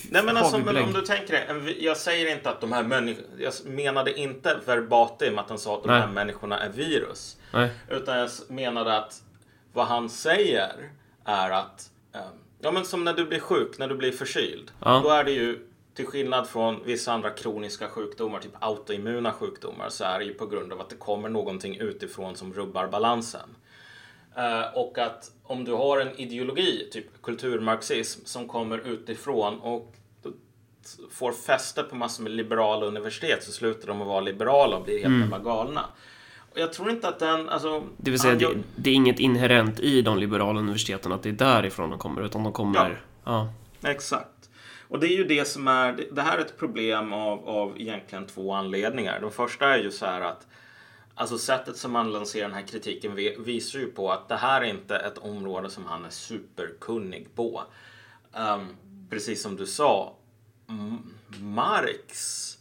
[0.10, 1.72] Nej men alltså, men om du tänker det.
[1.80, 3.28] Jag säger inte att de här människorna...
[3.38, 6.00] Jag menade inte verbatim att han sa att de Nej.
[6.00, 7.38] här människorna är virus.
[7.54, 7.70] Nej.
[7.90, 9.22] Utan jag menade att
[9.74, 10.72] vad han säger
[11.26, 11.92] är att...
[12.14, 12.22] Um,
[12.60, 14.72] ja men som när du blir sjuk, när du blir förkyld.
[14.80, 15.02] Ja.
[15.04, 20.04] Då är det ju till skillnad från vissa andra kroniska sjukdomar, typ autoimmuna sjukdomar, så
[20.04, 23.56] är det ju på grund av att det kommer någonting utifrån som rubbar balansen.
[24.38, 29.96] Uh, och att om du har en ideologi, typ kulturmarxism, som kommer utifrån och
[31.12, 34.94] får fäste på massor med liberala universitet så slutar de att vara liberala och blir
[34.94, 35.22] helt mm.
[35.22, 35.86] jävla galna.
[36.52, 37.84] Och jag tror inte att den, alltså...
[37.98, 41.34] Det vill säga, det, det, är inget inherent i de liberala universiteten att det är
[41.34, 43.02] därifrån de kommer, utan de kommer...
[43.24, 43.50] Ja,
[43.82, 43.90] ja.
[43.90, 44.50] exakt.
[44.88, 48.28] Och det är ju det som är, det här är ett problem av, av egentligen
[48.28, 49.20] två anledningar.
[49.20, 50.48] Den första är ju så här att
[51.16, 54.66] Alltså sättet som han lanserar den här kritiken visar ju på att det här är
[54.66, 57.64] inte ett område som han är superkunnig på.
[58.34, 58.76] Um,
[59.10, 60.16] precis som du sa,
[61.40, 62.58] Marx,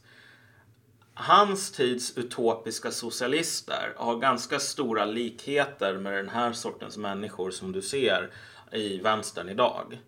[1.14, 7.82] hans tids utopiska socialister har ganska stora likheter med den här sortens människor som du
[7.82, 8.30] ser
[8.72, 10.00] i vänstern idag.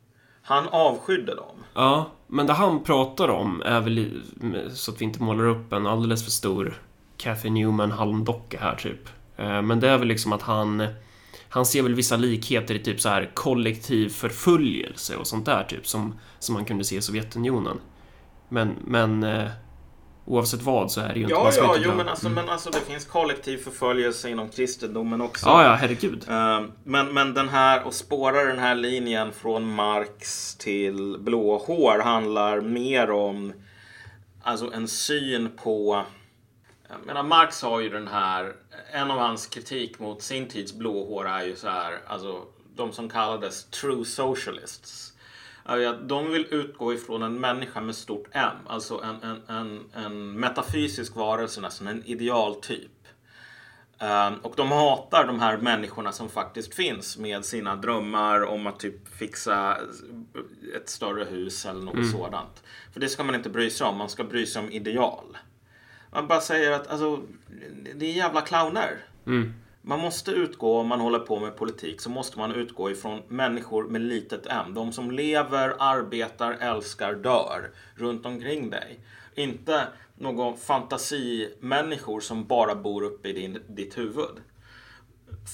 [0.43, 1.57] Han avskydde dem.
[1.75, 4.23] Ja, men det han pratar om är väl
[4.75, 6.83] så att vi inte målar upp en alldeles för stor
[7.23, 9.09] Cathy Newman halmdocka här typ.
[9.37, 10.87] Eh, men det är väl liksom att han
[11.49, 15.87] han ser väl vissa likheter i typ så här kollektiv förföljelse och sånt där typ
[15.87, 17.81] som, som man kunde se i Sovjetunionen.
[18.49, 19.49] Men, men eh,
[20.25, 21.35] oavsett vad så är det ju inte...
[21.35, 22.35] Ja, ja, jo, men alltså, mm.
[22.45, 25.47] men alltså det finns kollektiv förföljelse inom kristendomen också.
[25.47, 26.29] Ja, ja, herregud.
[26.29, 32.61] Uh, men, men den här, och spåra den här linjen från Marx till blåhår handlar
[32.61, 33.53] mer om
[34.43, 36.05] alltså en syn på
[36.93, 38.57] jag menar, Marx har ju den här,
[38.93, 43.09] en av hans kritik mot sin tids blåhår är ju så här, alltså de som
[43.09, 45.13] kallades true socialists.
[46.03, 51.17] De vill utgå ifrån en människa med stort M, alltså en, en, en, en metafysisk
[51.17, 52.91] varelse, nästan en idealtyp.
[54.01, 58.81] Um, och de hatar de här människorna som faktiskt finns med sina drömmar om att
[58.81, 59.79] typ fixa
[60.77, 62.13] ett större hus eller något mm.
[62.13, 62.63] sådant.
[62.93, 65.39] För det ska man inte bry sig om, man ska bry sig om ideal.
[66.13, 67.21] Man bara säger att alltså,
[67.95, 69.05] det är jävla clowner.
[69.27, 69.55] Mm.
[69.83, 73.85] Man måste utgå, om man håller på med politik, så måste man utgå ifrån människor
[73.85, 74.75] med litet m.
[74.75, 79.01] De som lever, arbetar, älskar, dör runt omkring dig.
[79.35, 79.87] Inte
[80.19, 84.43] någon fantasimänniskor som bara bor uppe i din, ditt huvud.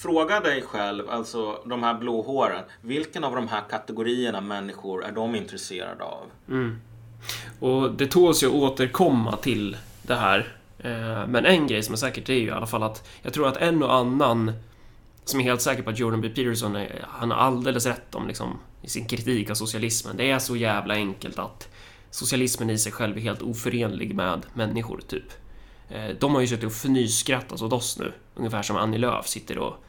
[0.03, 5.35] Fråga dig själv, alltså de här blåhåren, vilken av de här kategorierna människor är de
[5.35, 6.25] intresserade av?
[6.47, 6.81] Mm.
[7.59, 9.77] Och det tåls ju att återkomma till
[10.09, 10.53] det här.
[10.79, 13.47] Eh, men en grej som är säkert är ju i alla fall att jag tror
[13.47, 14.51] att en och annan
[15.25, 16.29] som är helt säker på att Jordan B.
[16.29, 20.17] Peterson är, han har alldeles rätt om liksom, i sin kritik av socialismen.
[20.17, 21.69] Det är så jävla enkelt att
[22.11, 25.31] socialismen i sig själv är helt oförenlig med människor, typ.
[25.89, 29.57] Eh, de har ju suttit och fnyskrattat åt oss nu, ungefär som Annie Lööf sitter
[29.57, 29.83] och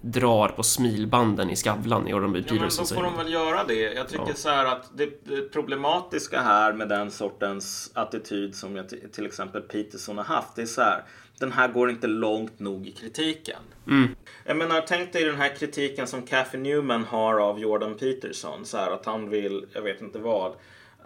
[0.00, 2.42] drar på smilbanden i Skavlan i Jordan B.
[2.42, 2.58] Peterson.
[2.58, 3.94] Ja, men då får de väl göra det.
[3.94, 4.34] Jag tycker ja.
[4.34, 5.06] så här att det
[5.52, 10.66] problematiska här med den sortens attityd som jag till exempel Peterson har haft, det är
[10.66, 11.04] så här.
[11.38, 13.60] Den här går inte långt nog i kritiken.
[13.86, 14.08] Mm.
[14.44, 18.64] Jag menar, tänk dig den här kritiken som Cathy Newman har av Jordan Peterson.
[18.64, 20.52] Så här att han vill, jag vet inte vad,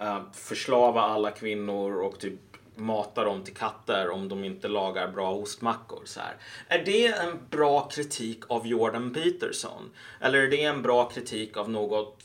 [0.01, 2.41] uh, förslava alla kvinnor och typ
[2.77, 6.03] mata dem till katter om de inte lagar bra ostmackor.
[6.05, 6.37] Så här.
[6.69, 9.91] Är det en bra kritik av Jordan Peterson?
[10.21, 12.25] Eller är det en bra kritik av något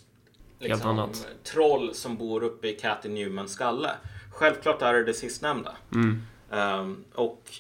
[0.60, 3.92] liksom, troll som bor uppe i Cathy Newmans skalle?
[4.32, 5.76] Självklart är det det sistnämnda.
[5.94, 6.22] Mm.
[6.50, 7.52] Um, och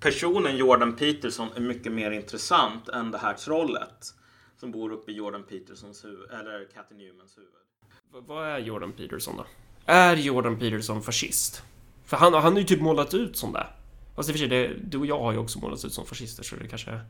[0.00, 4.14] personen Jordan Peterson är mycket mer intressant än det här trollet
[4.56, 7.50] som bor uppe i Jordan Petersons huvud, eller Cathy Newmans huvud.
[8.12, 9.46] V vad är Jordan Peterson då?
[9.86, 11.62] Är Jordan Peterson fascist?
[12.04, 13.66] För han, han har ju typ målat ut som det.
[14.16, 16.06] Fast i och för sig, det, du och jag har ju också målats ut som
[16.06, 17.04] fascister så det kanske är...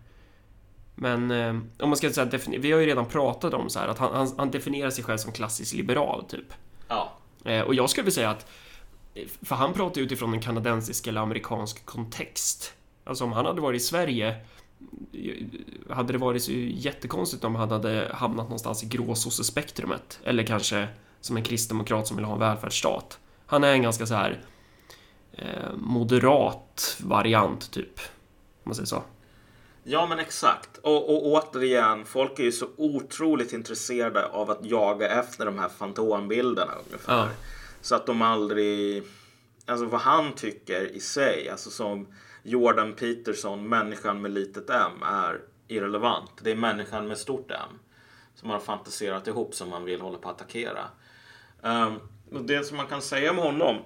[0.95, 3.99] Men eh, om man ska säga vi har ju redan pratat om så här att
[3.99, 6.53] han, han, han definierar sig själv som klassisk liberal typ.
[6.89, 7.13] Ja.
[7.45, 8.51] Eh, och jag skulle vilja säga att
[9.43, 12.75] för han pratar utifrån en kanadensisk eller amerikansk kontext.
[13.05, 14.37] Alltså om han hade varit i Sverige
[15.91, 20.21] hade det varit så jättekonstigt om han hade hamnat någonstans i gråsossespektrumet.
[20.25, 20.89] Eller kanske
[21.21, 23.19] som en kristdemokrat som vill ha en välfärdsstat.
[23.47, 24.37] Han är en ganska så här eh,
[25.77, 27.99] moderat variant, typ.
[27.99, 29.03] Om man säger så.
[29.85, 30.79] Ja, men exakt.
[30.79, 35.69] Och, och återigen, folk är ju så otroligt intresserade av att jaga efter de här
[35.69, 37.17] fantombilderna ungefär.
[37.17, 37.29] Ja.
[37.81, 39.03] Så att de aldrig...
[39.67, 42.07] Alltså vad han tycker i sig, alltså som
[42.43, 46.31] Jordan Peterson, människan med litet m, är irrelevant.
[46.43, 47.79] Det är människan med stort m
[48.35, 50.85] som har fantiserat ihop som man vill hålla på att attackera.
[51.63, 52.01] Um,
[52.33, 53.77] och det som man kan säga om honom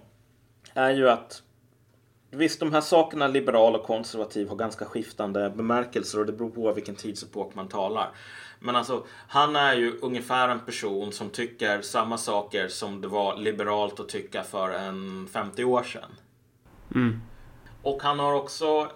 [0.75, 1.43] är ju att
[2.31, 6.73] Visst, de här sakerna liberal och konservativ har ganska skiftande bemärkelser och det beror på
[6.73, 8.11] vilken tidsepok man talar.
[8.61, 13.37] Men alltså, han är ju ungefär en person som tycker samma saker som det var
[13.37, 16.11] liberalt att tycka för en 50 år sedan.
[16.95, 17.21] Mm.
[17.83, 18.91] Och han har också,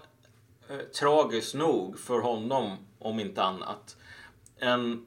[0.68, 3.96] eh, tragiskt nog för honom, om inte annat,
[4.58, 5.06] en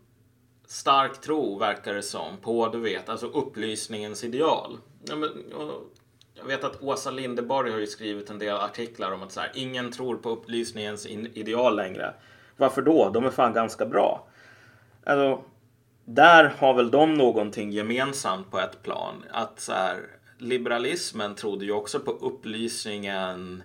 [0.67, 4.78] stark tro, verkar det som, på, du vet, alltså upplysningens ideal.
[5.04, 5.30] Ja, men,
[6.45, 9.51] jag vet att Åsa Lindeborg har ju skrivit en del artiklar om att så här,
[9.53, 12.13] ingen tror på upplysningens ideal längre.
[12.58, 13.10] Varför då?
[13.10, 14.27] De är fan ganska bra.
[15.03, 15.43] Alltså,
[16.05, 19.23] där har väl de någonting gemensamt på ett plan.
[19.31, 19.99] Att så här,
[20.38, 23.63] liberalismen trodde ju också på upplysningen.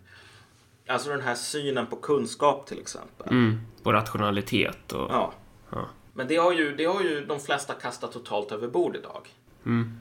[0.86, 3.28] Alltså den här synen på kunskap till exempel.
[3.28, 5.10] Mm, på rationalitet och...
[5.10, 5.32] Ja.
[5.70, 5.88] ja.
[6.14, 9.28] Men det har, ju, det har ju de flesta kastat totalt över bord idag.
[9.66, 10.00] Mm.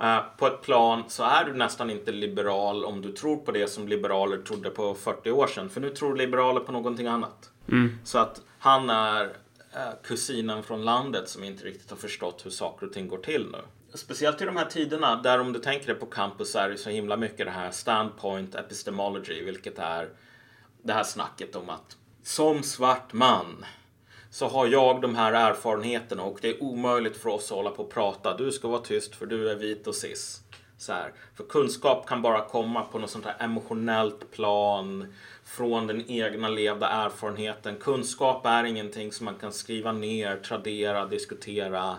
[0.00, 3.70] Uh, på ett plan så är du nästan inte liberal om du tror på det
[3.70, 5.68] som liberaler trodde på 40 år sedan.
[5.68, 7.50] För nu tror liberaler på någonting annat.
[7.68, 7.98] Mm.
[8.04, 12.86] Så att han är uh, kusinen från landet som inte riktigt har förstått hur saker
[12.86, 13.58] och ting går till nu.
[13.94, 16.90] Speciellt i de här tiderna där om du tänker dig på campus är det så
[16.90, 20.08] himla mycket det här standpoint epistemology, vilket är
[20.82, 23.64] det här snacket om att som svart man
[24.30, 27.82] så har jag de här erfarenheterna och det är omöjligt för oss att hålla på
[27.82, 28.36] och prata.
[28.36, 30.42] Du ska vara tyst för du är vit och cis.
[30.78, 31.12] Så här.
[31.34, 36.88] För kunskap kan bara komma på något sånt här emotionellt plan från den egna levda
[36.88, 37.76] erfarenheten.
[37.76, 41.96] Kunskap är ingenting som man kan skriva ner, tradera, diskutera.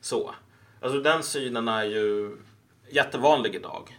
[0.00, 0.34] Så.
[0.80, 2.36] Alltså den synen är ju
[2.90, 3.98] jättevanlig idag.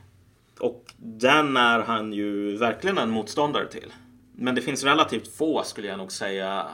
[0.60, 3.94] Och den är han ju verkligen en motståndare till.
[4.36, 6.66] Men det finns relativt få, skulle jag nog säga,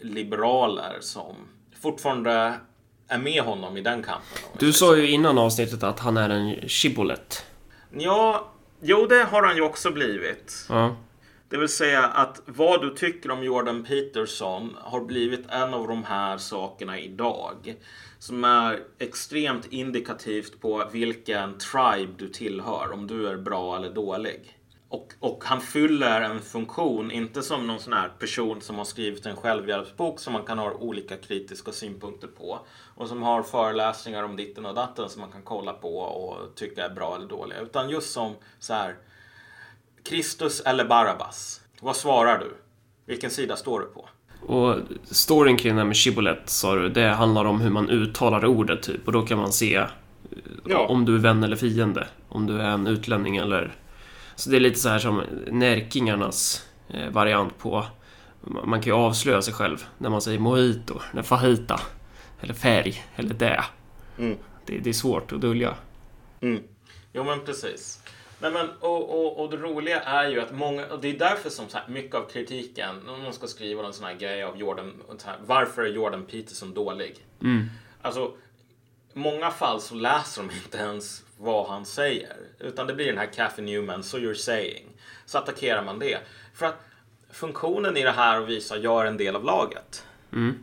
[0.00, 1.36] liberaler som
[1.80, 2.54] fortfarande
[3.08, 4.38] är med honom i den kampen.
[4.58, 7.42] Du sa ju innan avsnittet att han är en shibboleth.
[7.90, 10.66] Ja, jo det har han ju också blivit.
[10.68, 10.96] Ja.
[11.48, 16.04] Det vill säga att vad du tycker om Jordan Peterson har blivit en av de
[16.04, 17.74] här sakerna idag.
[18.18, 22.92] Som är extremt indikativt på vilken tribe du tillhör.
[22.92, 24.59] Om du är bra eller dålig.
[24.92, 29.26] Och, och, han fyller en funktion, inte som någon sån här person som har skrivit
[29.26, 32.58] en självhjälpsbok som man kan ha olika kritiska synpunkter på.
[32.94, 36.84] Och som har föreläsningar om ditten och datten som man kan kolla på och tycka
[36.84, 37.60] är bra eller dåliga.
[37.60, 38.96] Utan just som så här
[40.04, 41.60] Kristus eller Barabbas?
[41.80, 42.56] Vad svarar du?
[43.06, 44.08] Vilken sida står du på?
[44.46, 48.44] Och storyn kring det här med shibboleth sa du, det handlar om hur man uttalar
[48.44, 49.06] ordet typ.
[49.06, 49.86] Och då kan man se
[50.64, 50.86] ja.
[50.86, 52.08] om du är vän eller fiende.
[52.28, 53.74] Om du är en utlänning eller...
[54.40, 57.86] Så det är lite så här som närkingarnas eh, variant på...
[58.40, 61.80] Man kan ju avslöja sig själv när man säger mojito, eller fajita,
[62.40, 63.64] eller färg, eller det.
[64.18, 64.36] Mm.
[64.66, 64.78] det.
[64.78, 65.74] Det är svårt att dölja.
[66.40, 66.62] Mm.
[67.12, 68.02] Jo men precis.
[68.38, 71.50] Nej, men, och, och, och det roliga är ju att många, och det är därför
[71.50, 74.58] som så här, mycket av kritiken, om någon ska skriva en sån här grej av
[74.58, 74.92] Jordan,
[75.24, 77.26] här, varför är Jordan Peterson dålig?
[77.42, 77.66] Mm.
[78.02, 78.32] Alltså,
[79.12, 83.32] många fall så läser de inte ens vad han säger, utan det blir den här
[83.32, 84.86] Cathy Newman, so you're saying.
[85.26, 86.18] Så attackerar man det.
[86.54, 86.76] För att
[87.30, 90.06] funktionen i det här att visa, jag är en del av laget.
[90.32, 90.58] Mm.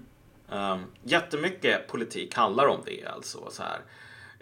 [0.49, 3.49] Um, jättemycket politik handlar om det alltså.
[3.51, 3.79] Så här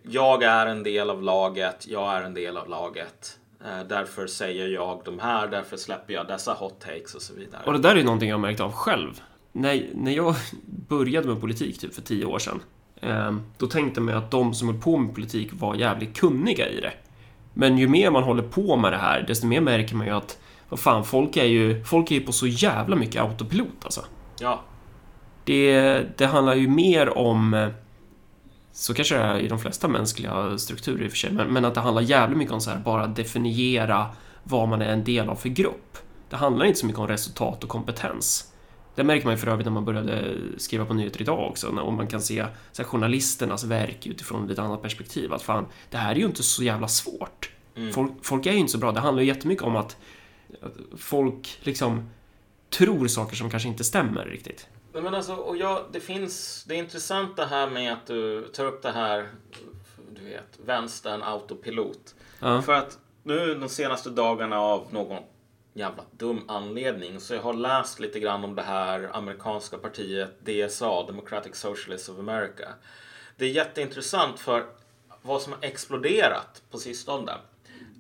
[0.10, 3.40] jag är en del av laget, jag är en del av laget.
[3.66, 7.62] Eh, därför säger jag de här, därför släpper jag dessa hot takes och så vidare.
[7.66, 9.22] Och det där är någonting jag märkt av själv.
[9.52, 10.36] När, när jag
[10.88, 12.62] började med politik typ för tio år sedan,
[13.58, 16.94] då tänkte man att de som höll på med politik var jävligt kunniga i det.
[17.54, 20.38] Men ju mer man håller på med det här, desto mer märker man ju att
[20.70, 24.06] vad fan, folk är ju, folk är ju på så jävla mycket autopilot alltså.
[24.40, 24.62] Ja.
[25.44, 27.70] Det, det handlar ju mer om eh,
[28.72, 31.66] så kanske det är i de flesta mänskliga strukturer i och för sig, men, men
[31.66, 34.06] att det handlar jävligt mycket om så här, bara definiera
[34.44, 35.98] vad man är en del av för grupp.
[36.30, 38.54] Det handlar inte så mycket om resultat och kompetens.
[38.96, 41.94] Det märker man ju för övrigt när man började skriva på nyheter idag också, och
[41.94, 45.34] man kan se så här, journalisternas verk utifrån ett annat perspektiv.
[45.34, 47.52] Att fan, det här är ju inte så jävla svårt.
[47.76, 47.94] Mm.
[47.94, 48.92] Folk, folk, är ju inte så bra.
[48.92, 49.98] Det handlar ju jättemycket om att,
[50.62, 52.10] att folk liksom
[52.70, 54.68] tror saker som kanske inte stämmer riktigt.
[54.94, 58.66] Men alltså, och jag, det finns, det är intressant det här med att du tar
[58.66, 59.30] upp det här,
[60.16, 62.16] du vet, vänstern autopilot.
[62.40, 62.62] Ja.
[62.62, 65.24] För att nu de senaste dagarna av någon
[65.76, 71.04] jävla dum anledning så jag har läst lite grann om det här amerikanska partiet DSA,
[71.04, 72.68] Democratic Socialists of America.
[73.38, 74.66] Det är jätteintressant för
[75.22, 77.32] vad som har exploderat på sistone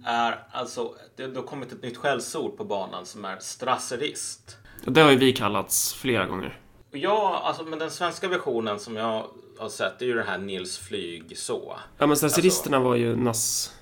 [0.06, 4.58] är alltså, det har kommit ett nytt skällsord på banan som är strasserist.
[4.86, 6.60] Det har ju vi kallats flera gånger.
[6.92, 9.26] Ja, alltså men den svenska versionen som jag
[9.58, 11.78] har sett det är ju den här Nils Flyg så.
[11.98, 13.74] Ja, men statististerna alltså, var ju nass...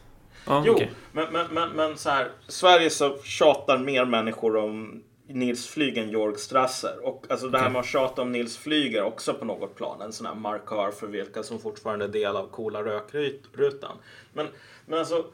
[0.46, 0.88] Ja, jo, okay.
[1.12, 2.32] men, men, men, men så här.
[2.48, 7.06] Sverige så tjatar mer människor om Nils Flyg än Jorg Strasser.
[7.06, 10.02] Och alltså det här med att tjata om Nils Flyg är också på något plan
[10.02, 13.98] en sån här markör för vilka som fortfarande är del av coola rökrutan.
[14.34, 14.48] Men,
[14.86, 15.26] men alltså,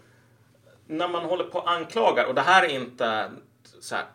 [0.88, 3.32] när man håller på och anklagar, och det här är inte
[3.80, 4.06] så här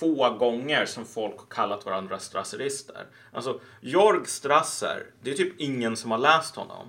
[0.00, 3.06] få gånger som folk har kallat varandra strasserister.
[3.32, 6.86] Alltså, Jorg Strasser, det är typ ingen som har läst honom.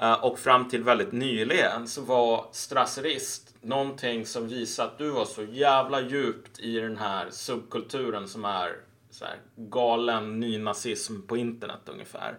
[0.00, 5.24] Eh, och fram till väldigt nyligen så var strasserist någonting som visade att du var
[5.24, 8.76] så jävla djupt i den här subkulturen som är
[9.10, 12.38] så här, galen nynazism på internet ungefär.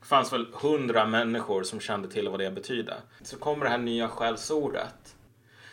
[0.00, 2.94] Det fanns väl hundra människor som kände till vad det betydde.
[3.22, 5.16] Så kommer det här nya skällsordet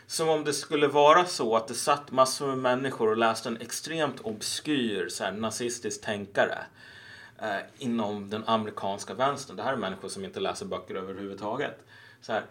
[0.07, 3.61] som om det skulle vara så att det satt massor med människor och läste en
[3.61, 6.57] extremt obskyr så här, nazistisk tänkare
[7.41, 9.55] eh, inom den amerikanska vänstern.
[9.55, 11.85] Det här är människor som inte läser böcker överhuvudtaget.
[12.21, 12.45] Så här,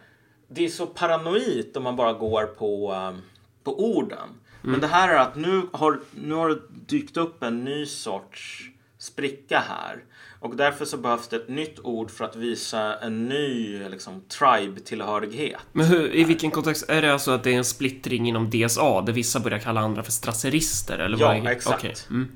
[0.48, 3.22] det är så paranoid om man bara går på, um,
[3.64, 4.18] på orden.
[4.18, 4.38] Mm.
[4.62, 8.70] Men det här är att nu har, nu har det dykt upp en ny sorts
[8.98, 10.04] spricka här.
[10.40, 15.60] Och därför så behövs det ett nytt ord för att visa en ny liksom, tribe-tillhörighet.
[15.72, 16.88] Men hur, i vilken kontext?
[16.88, 20.02] Är det alltså att det är en splittring inom DSA där vissa börjar kalla andra
[20.02, 20.98] för strasserister?
[20.98, 21.50] Eller ja, vad är...
[21.50, 21.78] exakt.
[21.78, 21.94] Okay.
[22.10, 22.28] Mm.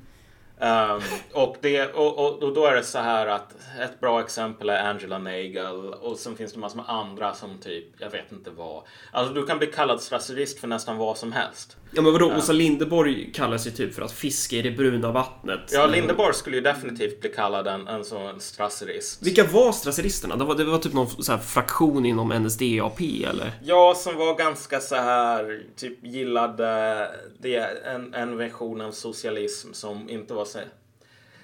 [0.62, 1.02] Um,
[1.32, 4.84] och, det, och, och, och, då är det så här att ett bra exempel är
[4.84, 8.82] Angela Nagel och sen finns det massor med andra som typ, jag vet inte vad.
[9.12, 11.76] Alltså du kan bli kallad strasserist för nästan vad som helst.
[11.94, 15.12] Ja men vadå, uh, Åsa Lindeborg kallas ju typ för att fiska i det bruna
[15.12, 15.60] vattnet.
[15.72, 19.26] Ja, Lindeborg skulle ju definitivt bli kallad en, en sån strasserist.
[19.26, 20.36] Vilka var strasseristerna?
[20.36, 23.52] Det var, det var typ någon så fraktion inom NSDAP eller?
[23.62, 27.08] Ja, som var ganska så här, typ gillade
[27.38, 30.58] det, en, en version av socialism som inte var så...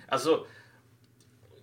[0.09, 0.47] Alltså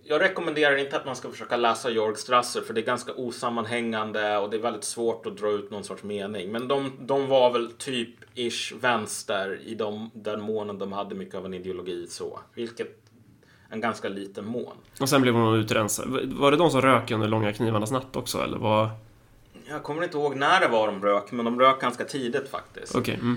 [0.08, 4.36] jag rekommenderar inte att man ska försöka läsa Jorg Strasser för det är ganska osammanhängande
[4.36, 6.52] och det är väldigt svårt att dra ut någon sorts mening.
[6.52, 11.34] Men de, de var väl typ ish vänster i de, den månen de hade mycket
[11.34, 12.40] av en ideologi så.
[12.54, 13.06] Vilket
[13.70, 14.76] en ganska liten mån.
[15.00, 16.32] Och sen blev hon utrensad.
[16.32, 18.88] Var det de som rök under Långa knivarnas natt också eller vad?
[19.68, 22.96] Jag kommer inte ihåg när det var de rök, men de rök ganska tidigt faktiskt.
[22.96, 23.14] Okej.
[23.14, 23.36] Mm.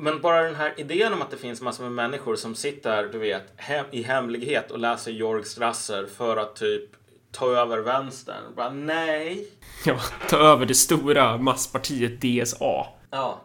[0.00, 3.18] Men bara den här idén om att det finns massor med människor som sitter, du
[3.18, 6.90] vet, hem, i hemlighet och läser Jorg Strasser för att typ
[7.32, 8.54] ta över vänstern.
[8.56, 9.48] Bara nej.
[9.84, 12.86] Ja, ta över det stora masspartiet DSA.
[13.10, 13.40] Ja.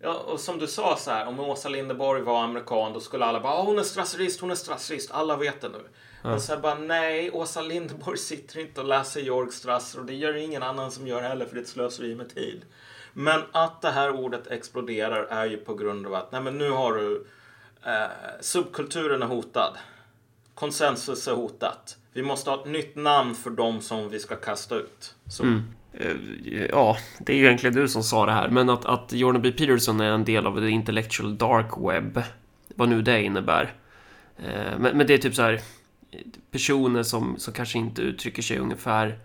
[0.00, 3.40] Ja, och som du sa så här, om Åsa Linderborg var amerikan då skulle alla
[3.40, 5.84] bara hon är strasserist, hon är strasserist, alla vet det nu.
[6.34, 10.14] Och så här bara nej, Åsa Linderborg sitter inte och läser Jorg Strasser och det
[10.14, 12.62] gör ingen annan som gör heller för det är ett slöseri med tid.
[13.14, 16.70] Men att det här ordet exploderar är ju på grund av att nej men nu
[16.70, 17.26] har du
[17.84, 18.10] eh,
[18.40, 19.76] subkulturen är hotad.
[20.54, 21.96] Konsensus är hotat.
[22.12, 25.14] Vi måste ha ett nytt namn för dem som vi ska kasta ut.
[25.28, 25.42] Så.
[25.42, 25.62] Mm.
[25.92, 29.42] Eh, ja, det är ju egentligen du som sa det här, men att, att Jordan
[29.42, 29.52] B.
[29.52, 32.22] Peterson är en del av the intellectual dark web,
[32.74, 33.74] vad nu det innebär.
[34.38, 35.60] Eh, men, men det är typ så här
[36.50, 39.18] personer som, som kanske inte uttrycker sig ungefär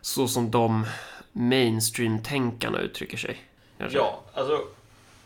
[0.00, 0.86] så som de
[1.32, 3.38] mainstream-tänkarna uttrycker sig.
[3.78, 3.98] kanske.
[3.98, 4.64] Ja, alltså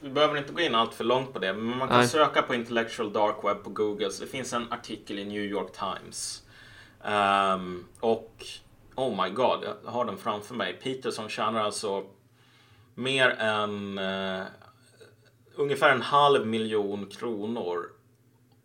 [0.00, 2.08] vi behöver inte gå in allt för långt på det, men man kan Nej.
[2.08, 4.10] söka på intellectual dark web på Google.
[4.10, 6.42] Så det finns en artikel i New York Times.
[7.04, 8.46] Ehm, och
[8.94, 10.72] oh my god, jag har den framför mig.
[10.82, 12.04] Peterson tjänar alltså
[12.94, 14.42] mer än eh,
[15.54, 17.90] ungefär en halv miljon kronor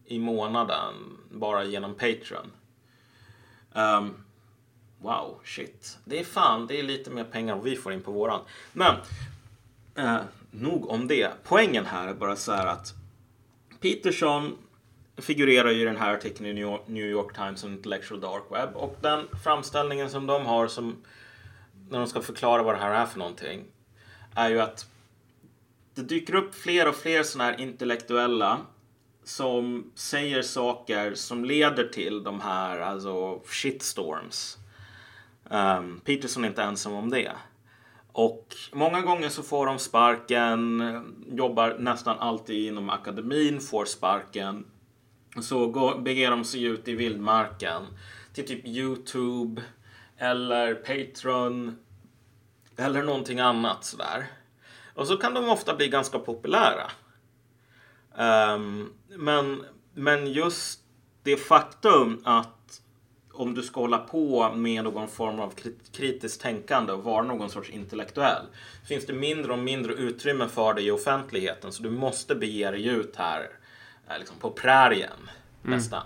[0.06, 0.94] i månaden
[1.32, 2.52] bara genom Patreon.
[3.76, 4.14] Ehm,
[5.02, 5.98] wow, shit.
[6.06, 8.42] Det är fan, det är lite mer pengar än vi får in på våran.
[8.74, 8.96] Men
[10.00, 10.20] Eh,
[10.52, 11.32] nog om det.
[11.44, 12.94] Poängen här är bara så här att
[13.80, 14.58] Peterson
[15.18, 18.44] figurerar ju i den här artikeln i New York, New York Times om Intellectual Dark
[18.50, 20.96] Web och den framställningen som de har som
[21.90, 23.64] när de ska förklara vad det här är för någonting
[24.36, 24.90] är ju att
[25.96, 28.60] det dyker upp fler och fler sådana här intellektuella
[29.24, 34.58] som säger saker som leder till de här alltså shitstorms.
[35.50, 37.32] Um, Peterson är inte ensam om det.
[38.12, 40.84] Och många gånger så får de sparken,
[41.28, 44.66] jobbar nästan alltid inom akademin, får sparken.
[45.42, 47.82] Så går, beger de sig ut i vildmarken
[48.34, 49.62] till typ Youtube
[50.18, 51.78] eller Patreon
[52.78, 54.28] eller någonting annat sådär.
[54.94, 56.92] Och så kan de ofta bli ganska populära.
[58.18, 60.80] Um, men, men just
[61.24, 62.59] det faktum att
[63.40, 67.50] om du ska hålla på med någon form av krit- kritiskt tänkande och vara någon
[67.50, 68.46] sorts intellektuell
[68.88, 72.88] finns det mindre och mindre utrymme för det i offentligheten så du måste bege dig
[72.88, 73.50] ut här
[74.10, 75.30] eh, liksom på prärien
[75.62, 76.04] nästan.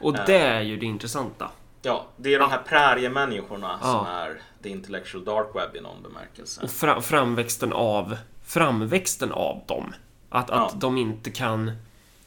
[0.00, 1.50] Och det är ju det intressanta.
[1.82, 3.86] Ja, det är de här präriemänniskorna Ja.
[3.92, 6.60] som är the intellectual dark web i någon bemärkelse.
[6.62, 9.94] Och fra, framväxten av framväxten av dem.
[10.28, 10.78] Att, att Ja.
[10.78, 11.72] de inte kan...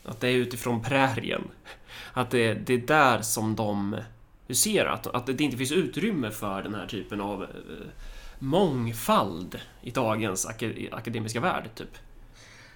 [0.05, 1.43] Att det är utifrån prärien.
[2.13, 3.95] Att det, det är där som de
[4.49, 4.89] huserar.
[4.93, 7.47] Att, att det inte finns utrymme för den här typen av eh,
[8.39, 11.97] mångfald i dagens aka- akademiska värld, typ.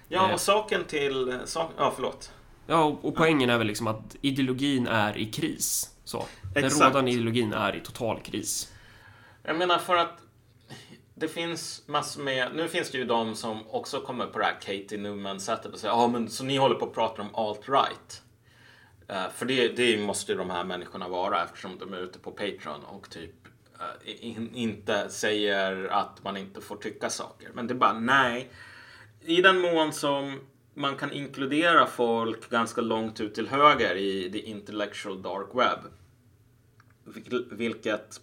[0.08, 0.34] Ja, Eh.
[0.34, 1.38] och saken till...
[1.44, 2.32] Sak, ja, förlåt.
[2.66, 5.90] Ja, och, och poängen är väl liksom att ideologin är i kris.
[6.04, 6.24] Så.
[6.54, 6.84] Den Exakt.
[6.84, 8.72] rådande ideologin är i total kris.
[9.42, 10.18] Jag menar för att
[11.14, 12.48] det finns massor med...
[12.54, 15.94] Nu finns det ju de som också kommer på det här Katie Newman-sättet och säger
[15.94, 18.20] ja men så ni håller på att prata om alt-right.
[19.08, 22.30] Eh, för det, det måste ju de här människorna vara eftersom de är ute på
[22.30, 23.34] Patreon och typ
[23.80, 27.50] eh, in, inte säger att man inte får tycka saker.
[27.54, 28.50] Men det är bara nej.
[29.20, 30.40] I den mån som
[30.74, 35.78] man kan inkludera folk ganska långt ut till höger i the intellectual dark web
[37.50, 38.20] vilket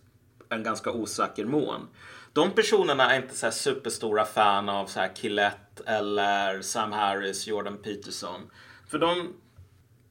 [0.49, 1.87] är en ganska osäker mån.
[2.33, 7.47] De personerna är inte så här superstora fan av så här Killett eller Sam Harris,
[7.47, 8.41] Jordan Peterson.
[8.87, 9.33] För de,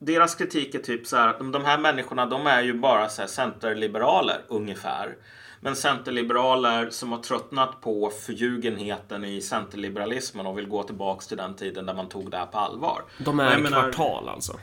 [0.01, 3.23] deras kritik är typ så här att de- här människorna de är ju bara så
[3.23, 5.17] här centerliberaler ungefär.
[5.61, 11.55] Men centerliberaler som har tröttnat på förljugenheten i centerliberalismen och vill gå tillbaks till den
[11.55, 13.03] tiden där man tog det här på allvar.
[13.19, 14.59] De är menar- kvartal alltså.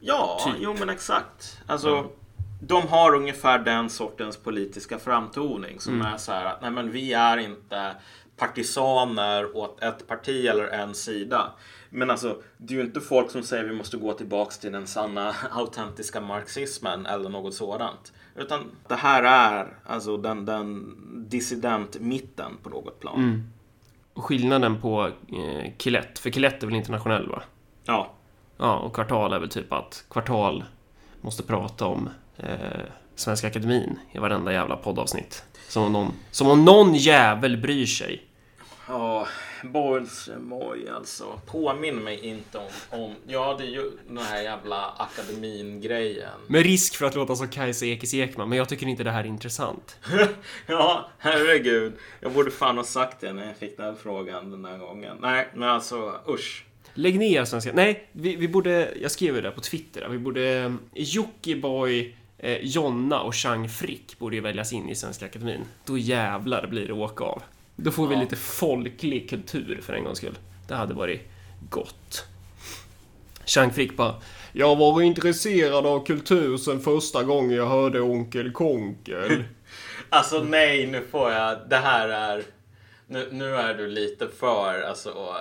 [0.00, 0.54] Ja, Typ.
[0.58, 1.58] jo men exakt.
[1.66, 2.06] Alltså,
[2.62, 7.12] de har ungefär den sortens politiska framtoning som är så här att nej men vi
[7.12, 7.94] är inte
[8.36, 11.52] partisaner åt ett parti eller en sida.
[11.90, 14.86] Men alltså, det är ju inte folk som säger vi måste gå tillbaks till den
[14.86, 18.12] sanna autentiska marxismen eller något sådant.
[18.36, 20.96] Utan det här är alltså den, den
[21.28, 23.50] dissident-mitten på något plan.
[24.14, 27.42] Och skillnaden på eh, Kilett, för Kilett är väl internationell va?
[27.84, 28.10] Ja,
[28.60, 30.64] Ja, och kvartal är väl typ att kvartal
[31.20, 32.80] måste prata om eh,
[33.14, 35.44] Svenska Akademin i varenda jävla poddavsnitt.
[35.68, 38.22] Som om någon, som om någon jävel bryr sig.
[38.88, 39.26] Ja,
[39.62, 41.40] Bolsemoj alltså.
[41.46, 43.14] Påminn mig inte om, om...
[43.26, 46.30] Ja, det är ju den här jävla akademin-grejen.
[46.46, 49.24] Med risk för att låta som Kajsa Ekis Ekman, men jag tycker inte det här
[49.24, 49.96] är intressant.
[50.66, 51.92] ja, herregud.
[52.20, 55.16] Jag borde fan ha sagt det när jag fick den frågan den där gången.
[55.20, 56.64] Nej, men alltså usch.
[56.94, 57.70] Lägg ner Svenska...
[57.74, 58.94] Nej, vi, vi borde...
[59.02, 60.08] Jag skrev ju det på Twitter.
[60.08, 60.50] Vi borde...
[60.58, 65.64] eh, Jockiboi, eh, Jonna och Chang Frick borde ju väljas in i Svenska Akademin.
[65.84, 67.42] Då jävlar blir det åka av.
[67.82, 68.20] Då får vi Ja.
[68.20, 70.38] lite folklig kultur för en gångs skull.
[70.68, 71.20] Det hade varit
[71.70, 72.24] gott.
[73.46, 74.14] Chang Frick bara...
[74.52, 79.44] Jag var intresserad av kultur sen första gången jag hörde Onkel Konkel.
[80.12, 81.58] Alltså nej, nu får jag...
[81.68, 82.42] Det här är...
[83.06, 85.34] Nu, nu är du lite för alltså,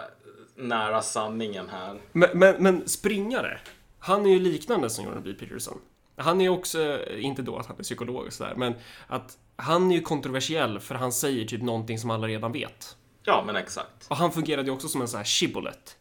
[0.55, 1.97] nära sanningen här.
[2.11, 3.59] Men, men, men springare,
[3.99, 5.33] han är ju liknande som Jordan B.
[5.39, 5.79] Peterson.
[6.19, 8.73] Han är också, inte då att han är psykolog och sådär, men
[9.07, 12.97] att han är ju kontroversiell för han säger typ någonting som alla redan vet.
[13.23, 14.07] Ja, men exakt.
[14.07, 15.91] Och han fungerade ju också som en sån här shibboleth.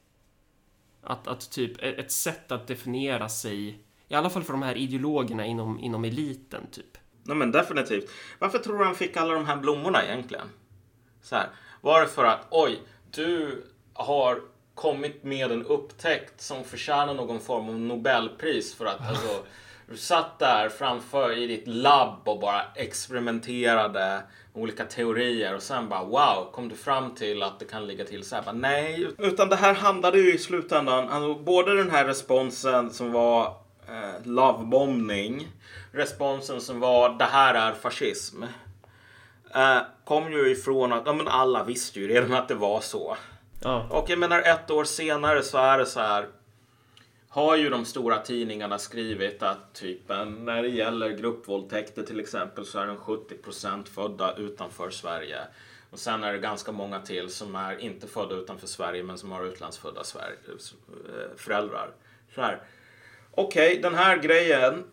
[1.03, 4.77] Att, att typ, ett ett sätt att definiera sig, i alla fall för de här
[4.77, 6.99] ideologerna inom, inom eliten typ.
[7.23, 8.11] Nej, men definitivt.
[8.39, 10.47] Varför tror du han fick alla de här blommorna egentligen?
[11.23, 11.49] Så här,
[11.81, 14.43] var det för att oj, du har
[14.75, 19.45] kommit med en upptäckt som förtjänar någon form av Nobelpris för att alltså,
[19.91, 24.23] du satt där framför i ditt labb och bara experimenterade
[24.53, 28.05] med olika teorier och sen bara wow, kom du fram till att det kan ligga
[28.05, 28.43] till så här?
[28.43, 33.13] Bara, nej, utan det här handlade ju i slutändan, alltså, både den här responsen som
[33.13, 33.47] var
[33.89, 35.49] eh, lovebombning,
[35.93, 38.43] responsen som var det här är fascism.
[39.55, 43.17] Eh, kom ju ifrån att ja, men alla visste ju redan att det var så.
[43.61, 43.87] Ja.
[43.91, 46.27] Och jag menar ett år senare så är det så här.
[47.39, 52.67] Har ju de stora tidningarna skrivit att typ eh, när det gäller gruppvåldtäkter till exempel
[52.67, 55.39] så är den 70% födda utanför Sverige.
[55.91, 59.33] Och sen är det ganska många till som är inte födda utanför Sverige men som
[59.33, 61.91] har utlandsfödda Sverige, eh, föräldrar.
[62.35, 62.63] Så här.
[63.31, 64.85] Okej, den här grejen.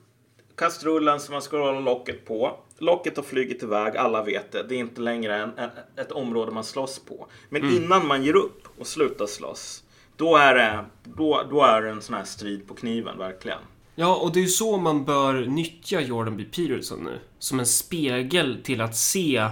[0.55, 2.59] Kastrullen som man ska hålla locket på.
[2.77, 4.63] Locket har flugit iväg, alla vet det.
[4.63, 7.27] Det är inte längre en, ett område man slåss på.
[7.49, 9.84] Men innan man ger upp och slutar slåss.
[10.17, 13.59] Då är det, då, då är det en sån här strid på kniven, verkligen.
[13.95, 16.43] Ja, och det är ju så man bör nyttja Jordan B.
[16.43, 17.19] Peterson nu.
[17.39, 19.49] Som en spegel till att se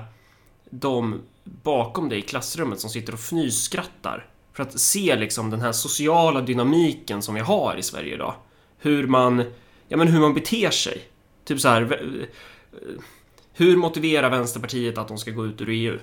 [0.70, 4.30] de bakom dig i klassrummet som sitter och fnysskrattar.
[4.54, 8.36] För att se liksom den här sociala dynamiken som vi har i Sverige idag.
[8.78, 9.44] Hur man,
[9.88, 11.02] ja men hur man beter sig.
[11.46, 12.28] Typ så här.
[13.54, 16.00] Hur motiverar Vänsterpartiet att de ska gå ut ur EU?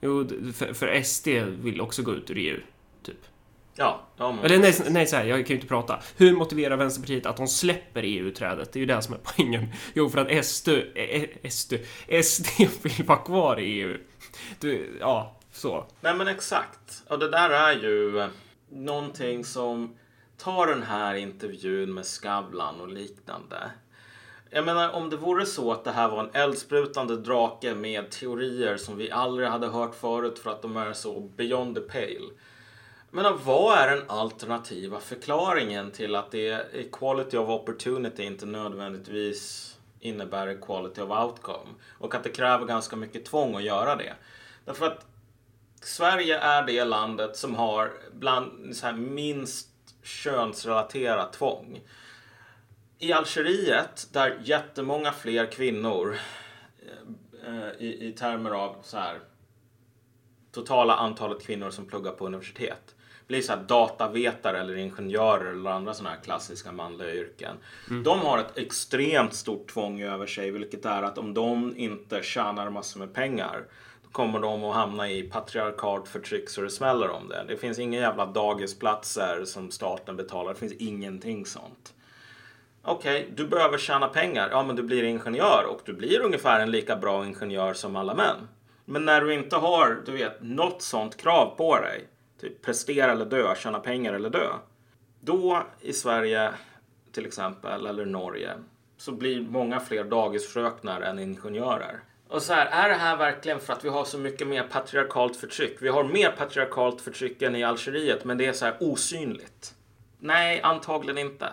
[0.00, 1.28] Jo, för, för SD
[1.62, 2.60] vill också gå ut ur EU.
[3.02, 3.29] Typ.
[3.80, 5.98] Ja, ja men, Eller nej, nej så här, jag kan ju inte prata.
[6.16, 8.72] Hur motiverar Vänsterpartiet att de släpper EU-trädet?
[8.72, 9.66] Det är ju det som är poängen.
[9.94, 11.74] Jo, för att SD, eh, SD,
[12.24, 12.46] SD
[12.82, 13.98] vill vara kvar i EU.
[14.58, 15.86] Du, ja, så.
[16.00, 17.02] Nej men exakt.
[17.08, 18.28] Och det där är ju eh,
[18.70, 19.96] någonting som
[20.36, 23.70] tar den här intervjun med Skavlan och liknande.
[24.50, 28.76] Jag menar om det vore så att det här var en eldsprutande drake med teorier
[28.76, 32.30] som vi aldrig hade hört förut för att de är så beyond the pale.
[33.10, 40.46] Men vad är den alternativa förklaringen till att det equality of opportunity inte nödvändigtvis innebär
[40.46, 41.74] equality of outcome?
[41.98, 44.14] Och att det kräver ganska mycket tvång att göra det.
[44.64, 45.06] Därför att
[45.82, 49.68] Sverige är det landet som har bland så här minst
[50.02, 51.80] könsrelaterat tvång.
[52.98, 56.18] I Algeriet, där jättemånga fler kvinnor
[57.46, 59.20] eh, i, i termer av så här
[60.52, 62.94] totala antalet kvinnor som pluggar på universitet
[63.30, 67.56] blir så här datavetare eller ingenjörer eller andra sådana här klassiska manliga yrken.
[68.04, 72.70] De har ett extremt stort tvång över sig, vilket är att om de inte tjänar
[72.70, 73.64] massor med pengar
[74.02, 77.44] då kommer de att hamna i patriarkalt förtryck så det smäller om det.
[77.48, 80.52] Det finns inga jävla dagisplatser som staten betalar.
[80.52, 81.94] Det finns ingenting sånt.
[82.82, 84.48] Okej, du behöver tjäna pengar.
[84.50, 88.14] Ja, men du blir ingenjör och du blir ungefär en lika bra ingenjör som alla
[88.14, 88.48] män.
[88.84, 92.08] Men när du inte har, du vet, något sånt krav på dig,
[92.40, 94.48] typ prestera eller dö, tjäna pengar eller dö.
[95.20, 96.52] Då i Sverige
[97.12, 98.54] till exempel, eller Norge,
[98.96, 102.00] så blir många fler dagisfröknar än ingenjörer.
[102.28, 105.36] Och så här, är det här verkligen för att vi har så mycket mer patriarkalt
[105.36, 105.76] förtryck?
[105.80, 109.74] Vi har mer patriarkalt förtryck än i Algeriet, men det är så här osynligt.
[110.18, 111.48] Nej, antagligen inte.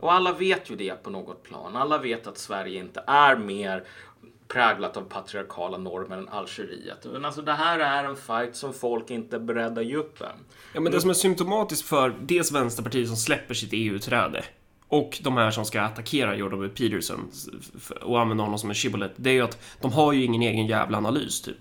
[0.00, 1.76] Och alla vet ju det på något plan.
[1.76, 3.84] Alla vet att Sverige inte är mer
[4.52, 7.06] präglat av patriarkala normer än Algeriet.
[7.12, 10.20] Men alltså det här är en fight som folk inte är beredda att ge upp
[10.20, 10.26] än.
[10.72, 14.44] Ja, men det som är symptomatiskt för dels Vänsterpartiet som släpper sitt EU-träde
[14.88, 16.68] och de här som ska attackera Jordan B.
[16.68, 17.30] Peterson
[18.00, 20.66] och använda honom som en shibboleth, det är ju att de har ju ingen egen
[20.66, 21.58] jävla analys, typ.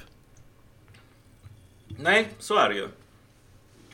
[1.87, 2.87] Nej, så är det ju.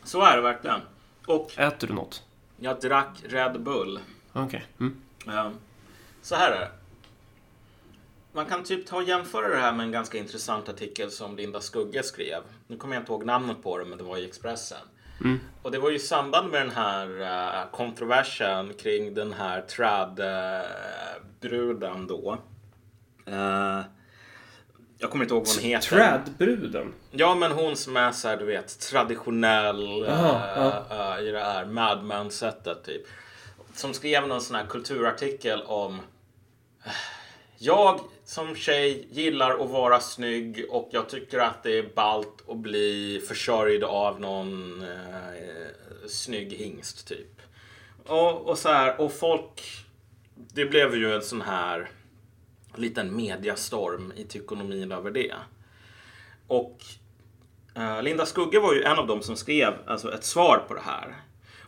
[0.04, 0.80] Så är det verkligen.
[1.28, 2.24] Och Äter du något?
[2.60, 4.00] jag drack Red Bull.
[4.34, 4.66] Okej.
[4.80, 4.96] Mm.
[5.28, 5.54] Ehm,
[6.22, 6.72] Så här är det.
[8.36, 11.62] Man kan typ ta och jämföra det här med en ganska intressant artikel som Linda
[11.62, 12.42] Skugge skrev.
[12.68, 14.78] Nu kommer jag inte ihåg namnet på det, men det var i Expressen.
[15.20, 15.40] Mm.
[15.62, 20.18] Och det var ju i samband med den här eh, kontroversen kring den här trad-bruden
[22.08, 22.38] då.
[23.26, 23.82] Eh,
[24.98, 25.88] jag kommer inte ihåg vad hon heter.
[25.88, 26.94] Tradbruden?
[27.12, 31.40] Ja, men hon som är så här, du vet, traditionell Jaha, eh, eh, i det
[31.40, 33.04] här Mad Men-sättet typ.
[33.74, 36.02] Som skrev någon sån här kulturartikel om
[37.58, 42.58] jag som tjej gillar att vara snygg och jag tycker att det är ballt att
[42.58, 47.42] bli försörjd av någon eh, snygg hingst typ.
[48.06, 49.86] Och, och så här, och folk,
[50.36, 51.90] det blev ju en sån här
[52.76, 55.36] liten mediastorm i tykonomin över det.
[56.48, 56.84] Och
[57.76, 60.82] eh, Linda Skugge var ju en av dem som skrev alltså, ett svar på det
[60.82, 61.16] här.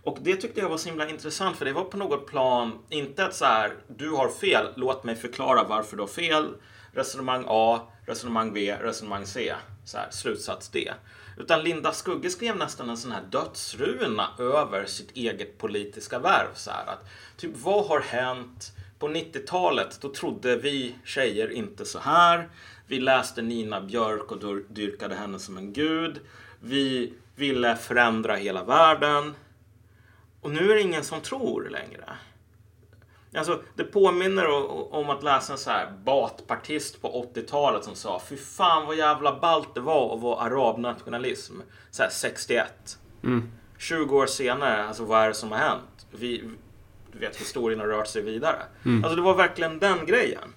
[0.08, 3.26] Och det tyckte jag var så himla intressant för det var på något plan inte
[3.26, 6.54] att så här, du har fel, låt mig förklara varför du har fel.
[6.94, 9.54] Resonemang A, resonemang B, resonemang C.
[9.86, 10.94] Så här, slutsats D.
[11.38, 16.50] Utan Linda Skugge skrev nästan en sån här dödsruna över sitt eget politiska värv.
[16.56, 18.72] Så här, att, typ, vad har hänt?
[19.00, 22.50] På 90-talet då trodde vi tjejer inte så här.
[22.88, 26.20] Vi läste Nina Björk och dyrkade henne som en gud.
[26.60, 29.34] Vi ville förändra hela världen.
[30.42, 32.18] Och nu är det ingen som tror längre.
[33.36, 34.48] Alltså, det påminner
[34.94, 39.40] om att läsa en så här batpartist på 80-talet som sa Fy fan vad jävla
[39.40, 41.54] ballt det var att vara arabnationalism.
[41.92, 43.00] Så här 61.
[43.78, 46.08] 20 år senare, alltså vad är det som har hänt?
[46.12, 46.44] Vi,
[47.12, 48.64] du vet, historien har rört sig vidare.
[49.04, 50.54] Alltså det var verkligen den grejen.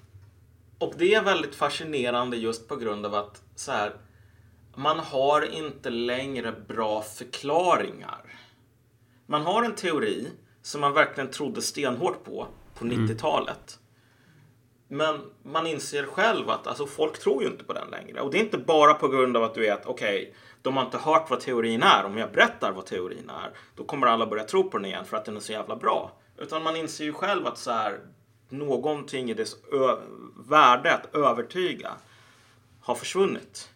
[0.78, 3.92] Och det är väldigt fascinerande just på grund av att så här,
[4.74, 8.39] man har inte längre bra förklaringar.
[9.30, 10.30] Man har en teori
[10.62, 13.78] som man verkligen trodde stenhårt på på 90-talet.
[14.88, 18.20] Men man inser själv att alltså, folk tror ju inte på den längre.
[18.20, 20.98] Och det är inte bara på grund av att du vet, okej, de har inte
[20.98, 22.04] hört vad teorin är.
[22.04, 25.16] Om jag berättar vad teorin är, då kommer alla börja tro på den igen för
[25.16, 26.12] att den är så jävla bra.
[26.38, 28.00] Utan man inser ju själv att så här,
[28.48, 29.56] någonting i dess
[30.48, 31.90] värde att övertyga
[32.80, 33.70] har försvunnit.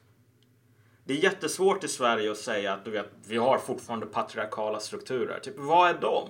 [1.07, 5.41] Det är jättesvårt i Sverige att säga att du vet, vi har fortfarande patriarkala strukturer.
[5.41, 6.29] Typ, vad är de?